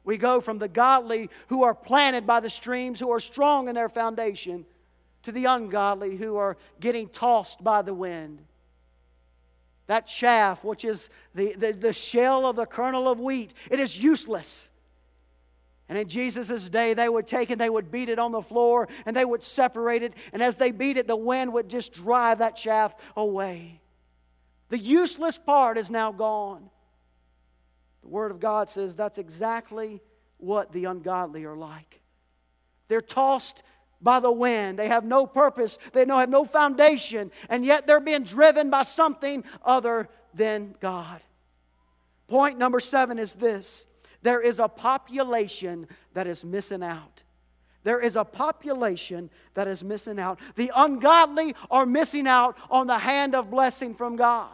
We 0.04 0.16
go 0.16 0.40
from 0.40 0.58
the 0.58 0.68
godly 0.68 1.28
who 1.48 1.64
are 1.64 1.74
planted 1.74 2.26
by 2.26 2.40
the 2.40 2.50
streams, 2.50 2.98
who 2.98 3.10
are 3.10 3.20
strong 3.20 3.68
in 3.68 3.74
their 3.74 3.88
foundation, 3.88 4.64
to 5.24 5.32
the 5.32 5.44
ungodly 5.44 6.16
who 6.16 6.36
are 6.36 6.56
getting 6.80 7.08
tossed 7.08 7.62
by 7.62 7.82
the 7.82 7.92
wind. 7.92 8.38
That 9.88 10.06
chaff, 10.06 10.64
which 10.64 10.84
is 10.84 11.10
the, 11.34 11.52
the, 11.52 11.72
the 11.72 11.92
shell 11.92 12.46
of 12.46 12.56
the 12.56 12.64
kernel 12.64 13.08
of 13.08 13.20
wheat, 13.20 13.52
it 13.70 13.80
is 13.80 13.98
useless. 14.02 14.69
And 15.90 15.98
in 15.98 16.06
Jesus' 16.06 16.70
day, 16.70 16.94
they 16.94 17.08
would 17.08 17.26
take 17.26 17.50
and 17.50 17.60
they 17.60 17.68
would 17.68 17.90
beat 17.90 18.08
it 18.08 18.20
on 18.20 18.30
the 18.30 18.40
floor 18.40 18.86
and 19.04 19.16
they 19.16 19.24
would 19.24 19.42
separate 19.42 20.04
it. 20.04 20.14
And 20.32 20.40
as 20.40 20.54
they 20.54 20.70
beat 20.70 20.96
it, 20.96 21.08
the 21.08 21.16
wind 21.16 21.52
would 21.52 21.68
just 21.68 21.92
drive 21.92 22.38
that 22.38 22.54
chaff 22.54 22.94
away. 23.16 23.80
The 24.68 24.78
useless 24.78 25.36
part 25.36 25.76
is 25.76 25.90
now 25.90 26.12
gone. 26.12 26.70
The 28.02 28.08
Word 28.08 28.30
of 28.30 28.38
God 28.38 28.70
says 28.70 28.94
that's 28.94 29.18
exactly 29.18 30.00
what 30.38 30.70
the 30.70 30.84
ungodly 30.84 31.44
are 31.44 31.56
like. 31.56 32.00
They're 32.86 33.00
tossed 33.00 33.64
by 34.00 34.20
the 34.20 34.30
wind. 34.30 34.78
They 34.78 34.86
have 34.86 35.04
no 35.04 35.26
purpose, 35.26 35.76
they 35.92 36.06
have 36.06 36.30
no 36.30 36.44
foundation, 36.44 37.32
and 37.48 37.64
yet 37.64 37.88
they're 37.88 37.98
being 37.98 38.22
driven 38.22 38.70
by 38.70 38.82
something 38.82 39.42
other 39.64 40.08
than 40.34 40.76
God. 40.78 41.20
Point 42.28 42.58
number 42.58 42.78
seven 42.78 43.18
is 43.18 43.32
this 43.32 43.86
there 44.22 44.40
is 44.40 44.58
a 44.58 44.68
population 44.68 45.86
that 46.14 46.26
is 46.26 46.44
missing 46.44 46.82
out. 46.82 47.22
There 47.82 48.00
is 48.00 48.16
a 48.16 48.24
population 48.24 49.30
that 49.54 49.66
is 49.66 49.82
missing 49.82 50.18
out. 50.18 50.38
The 50.56 50.70
ungodly 50.74 51.54
are 51.70 51.86
missing 51.86 52.26
out 52.26 52.58
on 52.70 52.86
the 52.86 52.98
hand 52.98 53.34
of 53.34 53.50
blessing 53.50 53.94
from 53.94 54.16
God. 54.16 54.50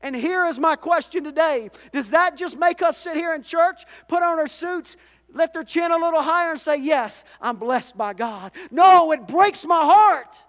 And 0.00 0.14
here 0.14 0.46
is 0.46 0.60
my 0.60 0.76
question 0.76 1.24
today 1.24 1.70
Does 1.90 2.10
that 2.10 2.36
just 2.36 2.56
make 2.56 2.82
us 2.82 2.96
sit 2.96 3.16
here 3.16 3.34
in 3.34 3.42
church, 3.42 3.84
put 4.06 4.22
on 4.22 4.38
our 4.38 4.46
suits, 4.46 4.96
lift 5.32 5.56
our 5.56 5.64
chin 5.64 5.90
a 5.90 5.96
little 5.96 6.22
higher, 6.22 6.52
and 6.52 6.60
say, 6.60 6.76
Yes, 6.76 7.24
I'm 7.40 7.56
blessed 7.56 7.98
by 7.98 8.14
God? 8.14 8.52
No, 8.70 9.10
it 9.10 9.26
breaks 9.26 9.66
my 9.66 9.84
heart 9.84 10.44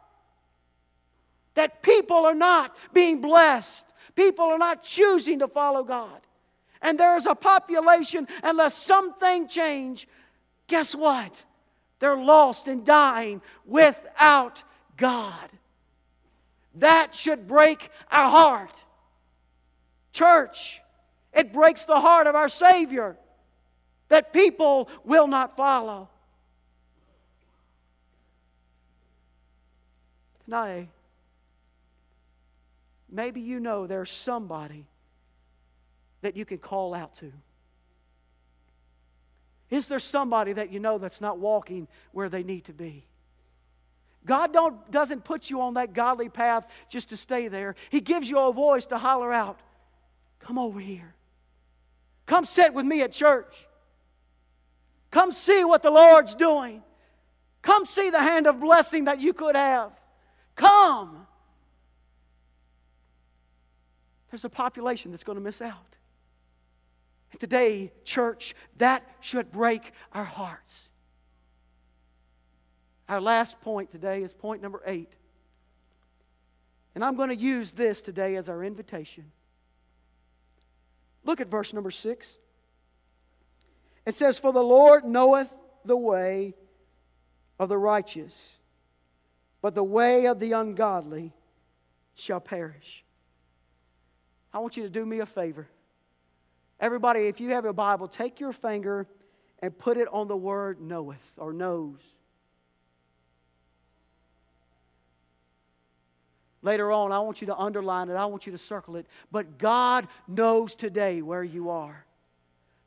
that 1.55 1.81
people 1.81 2.25
are 2.25 2.35
not 2.35 2.75
being 2.93 3.19
blessed, 3.19 3.87
people 4.13 4.45
are 4.45 4.59
not 4.59 4.83
choosing 4.83 5.39
to 5.39 5.47
follow 5.47 5.83
God 5.83 6.21
and 6.81 6.99
there 6.99 7.17
is 7.17 7.25
a 7.25 7.35
population, 7.35 8.27
unless 8.43 8.73
something 8.75 9.47
change, 9.47 10.07
guess 10.67 10.95
what? 10.95 11.43
They're 11.99 12.17
lost 12.17 12.67
and 12.67 12.85
dying 12.85 13.41
without 13.65 14.63
God. 14.95 15.49
That 16.75 17.13
should 17.13 17.47
break 17.47 17.89
our 18.09 18.29
heart. 18.29 18.85
Church, 20.13 20.81
it 21.33 21.51
breaks 21.51 21.85
the 21.85 21.99
heart 21.99 22.27
of 22.27 22.35
our 22.35 22.49
Savior 22.49 23.17
that 24.07 24.31
people 24.31 24.89
will 25.03 25.27
not 25.27 25.57
follow. 25.57 26.09
Tonight, 30.45 30.89
maybe 33.09 33.41
you 33.41 33.59
know 33.59 33.85
there's 33.85 34.09
somebody 34.09 34.85
that 36.21 36.35
you 36.35 36.45
can 36.45 36.57
call 36.57 36.93
out 36.93 37.15
to? 37.15 37.31
Is 39.69 39.87
there 39.87 39.99
somebody 39.99 40.53
that 40.53 40.71
you 40.71 40.79
know 40.79 40.97
that's 40.97 41.21
not 41.21 41.37
walking 41.37 41.87
where 42.11 42.29
they 42.29 42.43
need 42.43 42.65
to 42.65 42.73
be? 42.73 43.05
God 44.25 44.51
don't, 44.51 44.91
doesn't 44.91 45.23
put 45.23 45.49
you 45.49 45.61
on 45.61 45.75
that 45.75 45.93
godly 45.93 46.29
path 46.29 46.67
just 46.89 47.09
to 47.09 47.17
stay 47.17 47.47
there. 47.47 47.75
He 47.89 48.01
gives 48.01 48.29
you 48.29 48.39
a 48.39 48.51
voice 48.51 48.85
to 48.87 48.97
holler 48.97 49.31
out, 49.31 49.59
Come 50.39 50.57
over 50.57 50.79
here. 50.79 51.13
Come 52.25 52.45
sit 52.45 52.73
with 52.73 52.85
me 52.85 53.01
at 53.01 53.11
church. 53.11 53.53
Come 55.11 55.31
see 55.31 55.65
what 55.65 55.83
the 55.83 55.91
Lord's 55.91 56.35
doing. 56.35 56.81
Come 57.61 57.85
see 57.85 58.09
the 58.09 58.19
hand 58.19 58.47
of 58.47 58.59
blessing 58.59 59.05
that 59.05 59.19
you 59.19 59.33
could 59.33 59.55
have. 59.55 59.91
Come. 60.55 61.27
There's 64.31 64.45
a 64.45 64.49
population 64.49 65.11
that's 65.11 65.23
going 65.23 65.37
to 65.37 65.43
miss 65.43 65.61
out. 65.61 65.95
And 67.31 67.39
today, 67.39 67.91
church, 68.03 68.55
that 68.77 69.03
should 69.19 69.51
break 69.51 69.91
our 70.13 70.23
hearts. 70.23 70.89
Our 73.07 73.21
last 73.21 73.59
point 73.61 73.91
today 73.91 74.23
is 74.23 74.33
point 74.33 74.61
number 74.61 74.81
eight. 74.85 75.15
And 76.95 77.03
I'm 77.03 77.15
going 77.15 77.29
to 77.29 77.35
use 77.35 77.71
this 77.71 78.01
today 78.01 78.35
as 78.35 78.49
our 78.49 78.63
invitation. 78.63 79.31
Look 81.23 81.41
at 81.41 81.47
verse 81.47 81.73
number 81.73 81.91
six. 81.91 82.37
It 84.05 84.15
says, 84.15 84.39
For 84.39 84.51
the 84.51 84.63
Lord 84.63 85.05
knoweth 85.05 85.53
the 85.85 85.97
way 85.97 86.55
of 87.59 87.69
the 87.69 87.77
righteous, 87.77 88.57
but 89.61 89.75
the 89.75 89.83
way 89.83 90.25
of 90.25 90.39
the 90.39 90.53
ungodly 90.53 91.33
shall 92.15 92.39
perish. 92.39 93.03
I 94.53 94.59
want 94.59 94.77
you 94.77 94.83
to 94.83 94.89
do 94.89 95.05
me 95.05 95.19
a 95.19 95.25
favor. 95.25 95.67
Everybody, 96.79 97.27
if 97.27 97.39
you 97.39 97.49
have 97.49 97.65
a 97.65 97.73
Bible, 97.73 98.07
take 98.07 98.39
your 98.39 98.53
finger 98.53 99.07
and 99.61 99.77
put 99.77 99.97
it 99.97 100.07
on 100.11 100.27
the 100.27 100.37
word 100.37 100.79
knoweth 100.79 101.33
or 101.37 101.51
knows. 101.51 101.99
Later 106.61 106.91
on, 106.91 107.11
I 107.11 107.19
want 107.19 107.41
you 107.41 107.47
to 107.47 107.57
underline 107.57 108.09
it, 108.09 108.15
I 108.15 108.25
want 108.25 108.45
you 108.45 108.51
to 108.51 108.57
circle 108.57 108.95
it. 108.97 109.07
But 109.31 109.57
God 109.57 110.07
knows 110.27 110.75
today 110.75 111.21
where 111.21 111.43
you 111.43 111.69
are. 111.69 112.05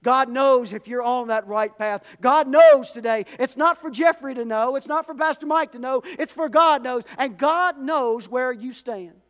God 0.03 0.29
knows 0.29 0.73
if 0.73 0.89
you're 0.89 1.03
on 1.03 1.29
that 1.29 1.47
right 1.47 1.77
path. 1.77 2.03
God 2.21 2.49
knows 2.49 2.91
today. 2.91 3.25
It's 3.39 3.57
not 3.57 3.81
for 3.81 3.89
Jeffrey 3.89 4.35
to 4.35 4.45
know, 4.45 4.77
it's 4.77 4.89
not 4.89 5.07
for 5.07 5.15
Pastor 5.15 5.47
Mike 5.47 5.73
to 5.73 5.79
know, 5.79 6.03
it's 6.05 6.33
for 6.33 6.49
God 6.49 6.83
knows. 6.83 7.05
And 7.19 7.39
God 7.39 7.79
knows 7.79 8.29
where 8.29 8.53
you 8.53 8.73
stand. 8.73 9.21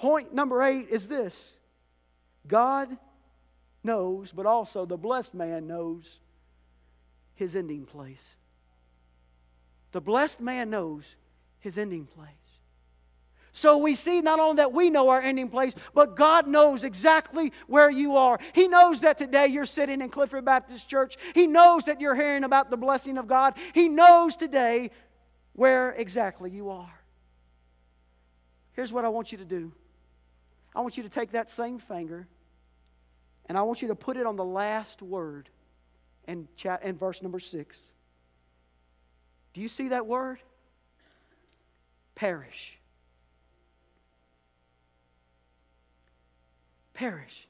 Point 0.00 0.32
number 0.32 0.62
eight 0.62 0.88
is 0.88 1.08
this 1.08 1.52
God 2.46 2.96
knows, 3.84 4.32
but 4.32 4.46
also 4.46 4.86
the 4.86 4.96
blessed 4.96 5.34
man 5.34 5.66
knows 5.66 6.20
his 7.34 7.54
ending 7.54 7.84
place. 7.84 8.36
The 9.92 10.00
blessed 10.00 10.40
man 10.40 10.70
knows 10.70 11.16
his 11.58 11.76
ending 11.76 12.06
place. 12.06 12.30
So 13.52 13.76
we 13.76 13.94
see 13.94 14.22
not 14.22 14.40
only 14.40 14.56
that 14.56 14.72
we 14.72 14.88
know 14.88 15.10
our 15.10 15.20
ending 15.20 15.50
place, 15.50 15.74
but 15.92 16.16
God 16.16 16.46
knows 16.46 16.82
exactly 16.82 17.52
where 17.66 17.90
you 17.90 18.16
are. 18.16 18.38
He 18.54 18.68
knows 18.68 19.00
that 19.00 19.18
today 19.18 19.48
you're 19.48 19.66
sitting 19.66 20.00
in 20.00 20.08
Clifford 20.08 20.46
Baptist 20.46 20.88
Church. 20.88 21.18
He 21.34 21.46
knows 21.46 21.84
that 21.84 22.00
you're 22.00 22.14
hearing 22.14 22.44
about 22.44 22.70
the 22.70 22.78
blessing 22.78 23.18
of 23.18 23.26
God. 23.26 23.52
He 23.74 23.90
knows 23.90 24.34
today 24.36 24.92
where 25.52 25.90
exactly 25.90 26.50
you 26.50 26.70
are. 26.70 27.00
Here's 28.72 28.94
what 28.94 29.04
I 29.04 29.10
want 29.10 29.30
you 29.30 29.36
to 29.36 29.44
do 29.44 29.72
I 30.74 30.80
want 30.80 30.96
you 30.96 31.02
to 31.02 31.08
take 31.08 31.32
that 31.32 31.50
same 31.50 31.78
finger 31.78 32.28
and 33.46 33.58
I 33.58 33.62
want 33.62 33.82
you 33.82 33.88
to 33.88 33.96
put 33.96 34.16
it 34.16 34.26
on 34.26 34.36
the 34.36 34.44
last 34.44 35.02
word 35.02 35.48
in, 36.28 36.46
chat, 36.56 36.84
in 36.84 36.96
verse 36.96 37.22
number 37.22 37.40
six. 37.40 37.80
Do 39.52 39.60
you 39.60 39.68
see 39.68 39.88
that 39.88 40.06
word? 40.06 40.38
Perish. 42.14 42.78
Perish. 46.94 47.48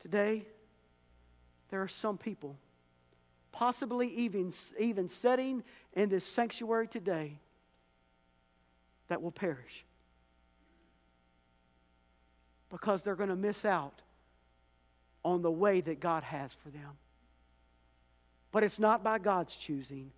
Today, 0.00 0.46
there 1.68 1.82
are 1.82 1.88
some 1.88 2.16
people, 2.16 2.56
possibly 3.52 4.08
even, 4.08 4.52
even 4.78 5.08
sitting 5.08 5.62
in 5.94 6.08
this 6.08 6.24
sanctuary 6.24 6.86
today, 6.86 7.40
that 9.08 9.22
will 9.22 9.32
perish 9.32 9.84
because 12.70 13.02
they're 13.02 13.14
going 13.16 13.28
to 13.28 13.36
miss 13.36 13.64
out 13.64 14.02
on 15.24 15.42
the 15.42 15.50
way 15.50 15.80
that 15.80 16.00
God 16.00 16.22
has 16.24 16.52
for 16.52 16.70
them. 16.70 16.90
But 18.50 18.64
it's 18.64 18.78
not 18.78 19.04
by 19.04 19.18
God's 19.18 19.56
choosing, 19.56 20.10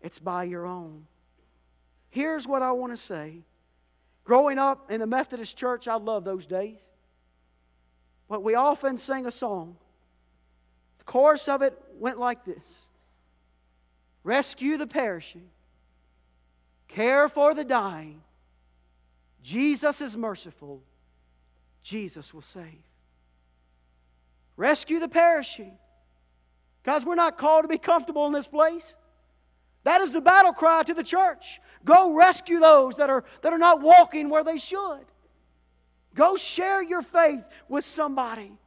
it's 0.00 0.18
by 0.18 0.44
your 0.44 0.66
own. 0.66 1.06
Here's 2.10 2.46
what 2.46 2.62
I 2.62 2.72
want 2.72 2.92
to 2.92 2.96
say. 2.96 3.42
Growing 4.24 4.58
up 4.58 4.90
in 4.90 5.00
the 5.00 5.06
Methodist 5.06 5.56
church, 5.56 5.86
I 5.86 5.96
love 5.96 6.24
those 6.24 6.46
days. 6.46 6.78
But 8.28 8.42
we 8.42 8.54
often 8.54 8.96
sing 8.96 9.26
a 9.26 9.30
song. 9.30 9.76
The 10.98 11.04
chorus 11.04 11.48
of 11.48 11.62
it 11.62 11.78
went 11.98 12.18
like 12.18 12.44
this 12.44 12.80
Rescue 14.22 14.78
the 14.78 14.86
perishing, 14.86 15.48
care 16.94 17.28
for 17.28 17.54
the 17.54 17.64
dying. 17.64 18.22
Jesus 19.42 20.00
is 20.00 20.16
merciful, 20.16 20.82
Jesus 21.82 22.32
will 22.32 22.42
save. 22.42 22.82
Rescue 24.56 25.00
the 25.00 25.08
perishing. 25.08 25.76
Guys, 26.84 27.04
we're 27.04 27.14
not 27.14 27.36
called 27.36 27.64
to 27.64 27.68
be 27.68 27.78
comfortable 27.78 28.26
in 28.26 28.32
this 28.32 28.46
place. 28.46 28.94
That 29.82 30.00
is 30.00 30.12
the 30.12 30.20
battle 30.20 30.52
cry 30.52 30.82
to 30.84 30.94
the 30.94 31.02
church. 31.02 31.60
Go 31.84 32.14
rescue 32.14 32.60
those 32.60 32.96
that 32.96 33.10
are, 33.10 33.24
that 33.42 33.52
are 33.52 33.58
not 33.58 33.82
walking 33.82 34.30
where 34.30 34.44
they 34.44 34.58
should. 34.58 35.04
Go 36.14 36.36
share 36.36 36.82
your 36.82 37.02
faith 37.02 37.44
with 37.68 37.84
somebody. 37.84 38.58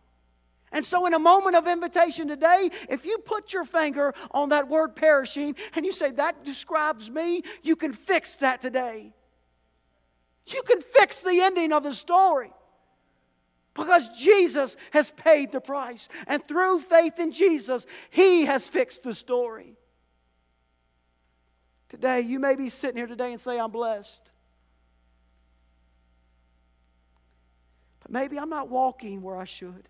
And 0.71 0.85
so, 0.85 1.05
in 1.05 1.13
a 1.13 1.19
moment 1.19 1.55
of 1.55 1.65
invitation 1.65 2.27
today, 2.27 2.69
if 2.89 3.05
you 3.05 3.19
put 3.19 3.53
your 3.53 3.63
finger 3.63 4.13
on 4.31 4.49
that 4.49 4.67
word 4.67 4.95
perishing 4.95 5.55
and 5.73 5.85
you 5.85 5.91
say, 5.91 6.11
That 6.11 6.43
describes 6.43 7.09
me, 7.09 7.43
you 7.63 7.75
can 7.75 7.93
fix 7.93 8.35
that 8.37 8.61
today. 8.61 9.13
You 10.47 10.61
can 10.63 10.81
fix 10.81 11.21
the 11.21 11.41
ending 11.41 11.71
of 11.71 11.83
the 11.83 11.93
story. 11.93 12.51
Because 13.73 14.09
Jesus 14.09 14.75
has 14.91 15.11
paid 15.11 15.51
the 15.51 15.61
price. 15.61 16.09
And 16.25 16.45
through 16.47 16.79
faith 16.79 17.19
in 17.19 17.31
Jesus, 17.31 17.85
He 18.09 18.45
has 18.45 18.67
fixed 18.67 19.03
the 19.03 19.13
story. 19.13 19.77
Today, 21.89 22.21
you 22.21 22.39
may 22.39 22.55
be 22.55 22.69
sitting 22.69 22.97
here 22.97 23.07
today 23.07 23.31
and 23.31 23.39
say, 23.39 23.59
I'm 23.59 23.71
blessed. 23.71 24.31
But 28.01 28.11
maybe 28.11 28.37
I'm 28.37 28.49
not 28.49 28.67
walking 28.67 29.21
where 29.21 29.37
I 29.37 29.45
should. 29.45 29.87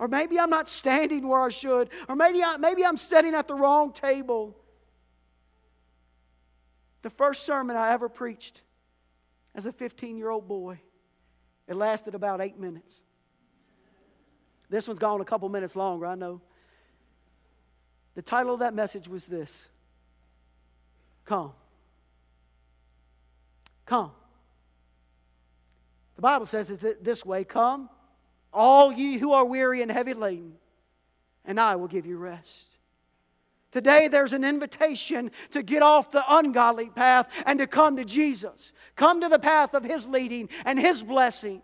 Or 0.00 0.08
maybe 0.08 0.40
I'm 0.40 0.50
not 0.50 0.68
standing 0.68 1.28
where 1.28 1.40
I 1.40 1.50
should. 1.50 1.90
Or 2.08 2.16
maybe, 2.16 2.42
I, 2.42 2.56
maybe 2.56 2.84
I'm 2.84 2.96
sitting 2.96 3.34
at 3.34 3.46
the 3.46 3.54
wrong 3.54 3.92
table. 3.92 4.56
The 7.02 7.10
first 7.10 7.44
sermon 7.44 7.76
I 7.76 7.92
ever 7.92 8.08
preached 8.08 8.62
as 9.54 9.66
a 9.66 9.72
15 9.72 10.16
year 10.16 10.30
old 10.30 10.48
boy 10.48 10.80
it 11.68 11.76
lasted 11.76 12.16
about 12.16 12.40
eight 12.40 12.58
minutes. 12.58 13.00
This 14.68 14.88
one's 14.88 14.98
gone 14.98 15.20
a 15.20 15.24
couple 15.24 15.48
minutes 15.48 15.76
longer, 15.76 16.04
I 16.04 16.16
know. 16.16 16.40
The 18.16 18.22
title 18.22 18.54
of 18.54 18.58
that 18.58 18.74
message 18.74 19.06
was 19.06 19.26
this 19.26 19.68
Come. 21.24 21.52
Come. 23.86 24.10
The 26.16 26.22
Bible 26.22 26.46
says 26.46 26.70
it 26.70 27.04
this 27.04 27.24
way 27.24 27.44
Come, 27.44 27.88
all 28.52 28.92
ye 28.92 29.18
who 29.18 29.32
are 29.32 29.44
weary 29.44 29.82
and 29.82 29.90
heavy 29.90 30.14
laden, 30.14 30.54
and 31.44 31.58
I 31.58 31.76
will 31.76 31.88
give 31.88 32.06
you 32.06 32.16
rest. 32.16 32.66
Today, 33.72 34.08
there's 34.08 34.32
an 34.32 34.42
invitation 34.42 35.30
to 35.52 35.62
get 35.62 35.82
off 35.82 36.10
the 36.10 36.24
ungodly 36.28 36.90
path 36.90 37.30
and 37.46 37.58
to 37.60 37.68
come 37.68 37.96
to 37.96 38.04
Jesus. 38.04 38.72
Come 38.96 39.20
to 39.20 39.28
the 39.28 39.38
path 39.38 39.74
of 39.74 39.84
His 39.84 40.08
leading 40.08 40.48
and 40.64 40.78
His 40.78 41.02
blessing. 41.02 41.62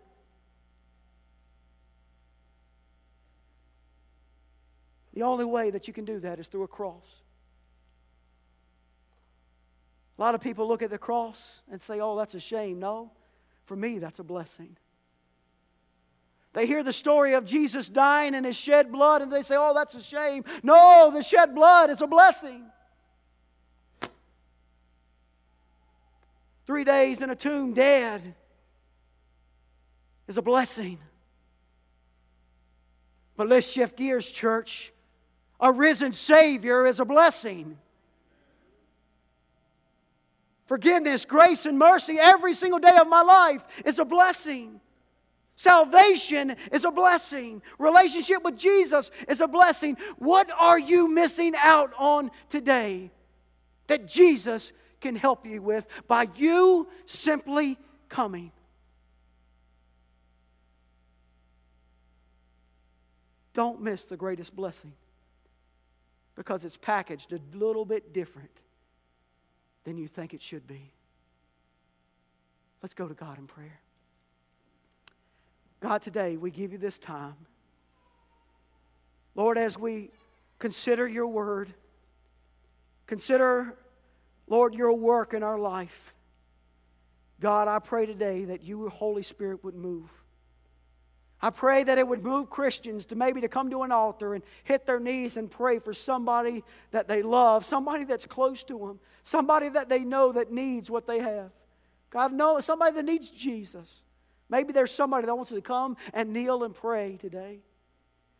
The 5.13 5.23
only 5.23 5.45
way 5.45 5.71
that 5.71 5.87
you 5.87 5.93
can 5.93 6.05
do 6.05 6.19
that 6.19 6.39
is 6.39 6.47
through 6.47 6.63
a 6.63 6.67
cross. 6.67 7.03
A 10.17 10.21
lot 10.21 10.33
of 10.33 10.41
people 10.41 10.67
look 10.67 10.81
at 10.81 10.89
the 10.89 10.97
cross 10.97 11.61
and 11.69 11.81
say, 11.81 11.99
oh, 11.99 12.15
that's 12.15 12.33
a 12.35 12.39
shame. 12.39 12.79
No, 12.79 13.11
for 13.65 13.75
me, 13.75 13.99
that's 13.99 14.19
a 14.19 14.23
blessing. 14.23 14.77
They 16.53 16.65
hear 16.65 16.83
the 16.83 16.93
story 16.93 17.33
of 17.33 17.45
Jesus 17.45 17.87
dying 17.89 18.33
and 18.33 18.45
his 18.45 18.55
shed 18.55 18.91
blood, 18.91 19.21
and 19.21 19.31
they 19.31 19.41
say, 19.41 19.55
Oh, 19.57 19.73
that's 19.73 19.95
a 19.95 20.01
shame. 20.01 20.43
No, 20.63 21.11
the 21.13 21.21
shed 21.21 21.53
blood 21.53 21.89
is 21.89 22.01
a 22.01 22.07
blessing. 22.07 22.63
Three 26.65 26.83
days 26.83 27.21
in 27.21 27.29
a 27.29 27.35
tomb, 27.35 27.73
dead, 27.73 28.35
is 30.27 30.37
a 30.37 30.41
blessing. 30.41 30.99
But 33.37 33.47
let's 33.47 33.67
shift 33.71 33.95
gears, 33.95 34.29
church. 34.29 34.91
A 35.59 35.71
risen 35.71 36.11
Savior 36.11 36.85
is 36.85 36.99
a 36.99 37.05
blessing. 37.05 37.77
Forgiveness, 40.65 41.23
grace, 41.23 41.65
and 41.65 41.79
mercy 41.79 42.17
every 42.19 42.53
single 42.53 42.79
day 42.79 42.97
of 42.99 43.07
my 43.07 43.21
life 43.21 43.63
is 43.85 43.99
a 43.99 44.05
blessing. 44.05 44.81
Salvation 45.57 46.55
is 46.71 46.85
a 46.85 46.91
blessing. 46.91 47.63
Relationship 47.79 48.43
with 48.43 48.55
Jesus 48.55 49.09
is 49.27 49.41
a 49.41 49.47
blessing. 49.47 49.97
What 50.19 50.51
are 50.55 50.77
you 50.77 51.07
missing 51.07 51.55
out 51.57 51.91
on 51.97 52.29
today 52.47 53.09
that 53.87 54.07
Jesus 54.07 54.71
can 55.01 55.15
help 55.15 55.47
you 55.47 55.59
with 55.63 55.87
by 56.07 56.27
you 56.35 56.87
simply 57.07 57.79
coming? 58.07 58.51
Don't 63.55 63.81
miss 63.81 64.03
the 64.03 64.15
greatest 64.15 64.55
blessing 64.55 64.93
because 66.35 66.65
it's 66.65 66.77
packaged 66.77 67.33
a 67.33 67.39
little 67.55 67.83
bit 67.83 68.13
different 68.13 68.61
than 69.85 69.97
you 69.97 70.07
think 70.07 70.35
it 70.35 70.41
should 70.43 70.67
be. 70.67 70.93
Let's 72.83 72.93
go 72.93 73.07
to 73.07 73.15
God 73.15 73.39
in 73.39 73.47
prayer. 73.47 73.79
God, 75.79 76.01
today 76.01 76.37
we 76.37 76.51
give 76.51 76.71
you 76.71 76.77
this 76.77 76.97
time. 76.97 77.35
Lord, 79.35 79.57
as 79.57 79.77
we 79.77 80.09
consider 80.57 81.07
your 81.07 81.27
word, 81.27 81.71
consider, 83.05 83.77
Lord, 84.47 84.73
your 84.73 84.93
work 84.93 85.33
in 85.33 85.43
our 85.43 85.59
life. 85.59 86.13
God, 87.39 87.67
I 87.67 87.77
pray 87.77 88.07
today 88.07 88.45
that 88.45 88.63
you, 88.63 88.89
Holy 88.89 89.21
Spirit, 89.21 89.63
would 89.63 89.75
move. 89.75 90.09
I 91.39 91.51
pray 91.51 91.83
that 91.83 91.99
it 91.99 92.07
would 92.07 92.23
move 92.23 92.49
Christians 92.49 93.05
to 93.07 93.15
maybe 93.15 93.41
to 93.41 93.47
come 93.47 93.69
to 93.69 93.83
an 93.83 93.91
altar 93.91 94.33
and 94.33 94.43
hit 94.63 94.87
their 94.87 94.99
knees 94.99 95.37
and 95.37 95.51
pray 95.51 95.77
for 95.77 95.93
somebody 95.93 96.63
that 96.89 97.07
they 97.07 97.21
love, 97.21 97.63
somebody 97.63 98.05
that's 98.05 98.25
close 98.25 98.63
to 98.63 98.79
them, 98.79 98.99
somebody 99.21 99.69
that 99.69 99.87
they 99.87 99.99
know 99.99 100.31
that 100.31 100.51
needs 100.51 100.89
what 100.89 101.05
they 101.05 101.19
have. 101.19 101.51
God, 102.09 102.33
know 102.33 102.59
somebody 102.59 102.95
that 102.95 103.05
needs 103.05 103.29
Jesus. 103.29 104.01
Maybe 104.49 104.73
there's 104.73 104.91
somebody 104.91 105.25
that 105.25 105.35
wants 105.35 105.51
to 105.51 105.61
come 105.61 105.97
and 106.13 106.31
kneel 106.31 106.63
and 106.63 106.73
pray 106.73 107.17
today. 107.17 107.61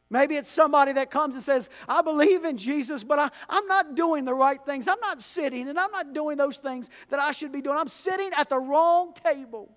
Maybe 0.09 0.37
it's 0.37 0.49
somebody 0.49 0.93
that 0.93 1.11
comes 1.11 1.35
and 1.35 1.43
says, 1.43 1.69
I 1.87 2.01
believe 2.01 2.45
in 2.45 2.55
Jesus, 2.55 3.03
but 3.03 3.19
I, 3.19 3.29
I'm 3.49 3.67
not 3.67 3.95
doing 3.95 4.23
the 4.23 4.33
right 4.33 4.59
things. 4.65 4.87
I'm 4.87 4.99
not 5.01 5.19
sitting 5.19 5.67
and 5.67 5.77
I'm 5.77 5.91
not 5.91 6.13
doing 6.13 6.37
those 6.37 6.57
things 6.57 6.89
that 7.09 7.19
I 7.19 7.31
should 7.31 7.51
be 7.51 7.61
doing. 7.61 7.77
I'm 7.77 7.89
sitting 7.89 8.31
at 8.37 8.47
the 8.47 8.57
wrong 8.57 9.13
table. 9.13 9.69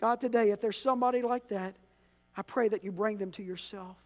God, 0.00 0.20
today, 0.20 0.50
if 0.50 0.60
there's 0.60 0.78
somebody 0.78 1.22
like 1.22 1.48
that, 1.48 1.74
I 2.36 2.42
pray 2.42 2.68
that 2.68 2.84
you 2.84 2.92
bring 2.92 3.18
them 3.18 3.32
to 3.32 3.42
yourself. 3.42 3.96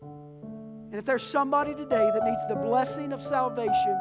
And 0.00 0.94
if 0.94 1.04
there's 1.04 1.24
somebody 1.24 1.74
today 1.74 2.10
that 2.14 2.24
needs 2.24 2.46
the 2.48 2.54
blessing 2.54 3.12
of 3.12 3.20
salvation 3.20 3.98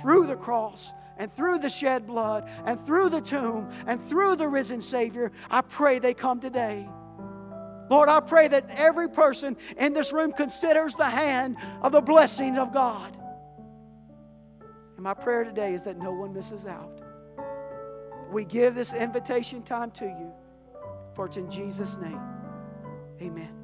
through 0.00 0.28
the 0.28 0.36
cross 0.36 0.92
and 1.18 1.32
through 1.32 1.58
the 1.58 1.68
shed 1.68 2.06
blood 2.06 2.48
and 2.64 2.80
through 2.84 3.08
the 3.08 3.20
tomb 3.20 3.70
and 3.86 4.04
through 4.04 4.36
the 4.36 4.48
risen 4.48 4.80
Savior, 4.80 5.32
I 5.50 5.60
pray 5.60 5.98
they 5.98 6.14
come 6.14 6.40
today. 6.40 6.88
Lord, 7.90 8.08
I 8.08 8.20
pray 8.20 8.48
that 8.48 8.70
every 8.70 9.08
person 9.08 9.56
in 9.76 9.92
this 9.92 10.12
room 10.12 10.32
considers 10.32 10.94
the 10.94 11.08
hand 11.08 11.56
of 11.82 11.92
the 11.92 12.00
blessing 12.00 12.56
of 12.58 12.72
God. 12.72 13.16
And 14.96 15.02
my 15.02 15.14
prayer 15.14 15.44
today 15.44 15.74
is 15.74 15.82
that 15.84 15.98
no 15.98 16.12
one 16.12 16.32
misses 16.32 16.66
out. 16.66 17.00
We 18.30 18.44
give 18.44 18.74
this 18.74 18.94
invitation 18.94 19.62
time 19.62 19.90
to 19.92 20.06
you, 20.06 20.32
for 21.14 21.26
it's 21.26 21.36
in 21.36 21.50
Jesus' 21.50 21.98
name. 21.98 22.20
Amen. 23.20 23.63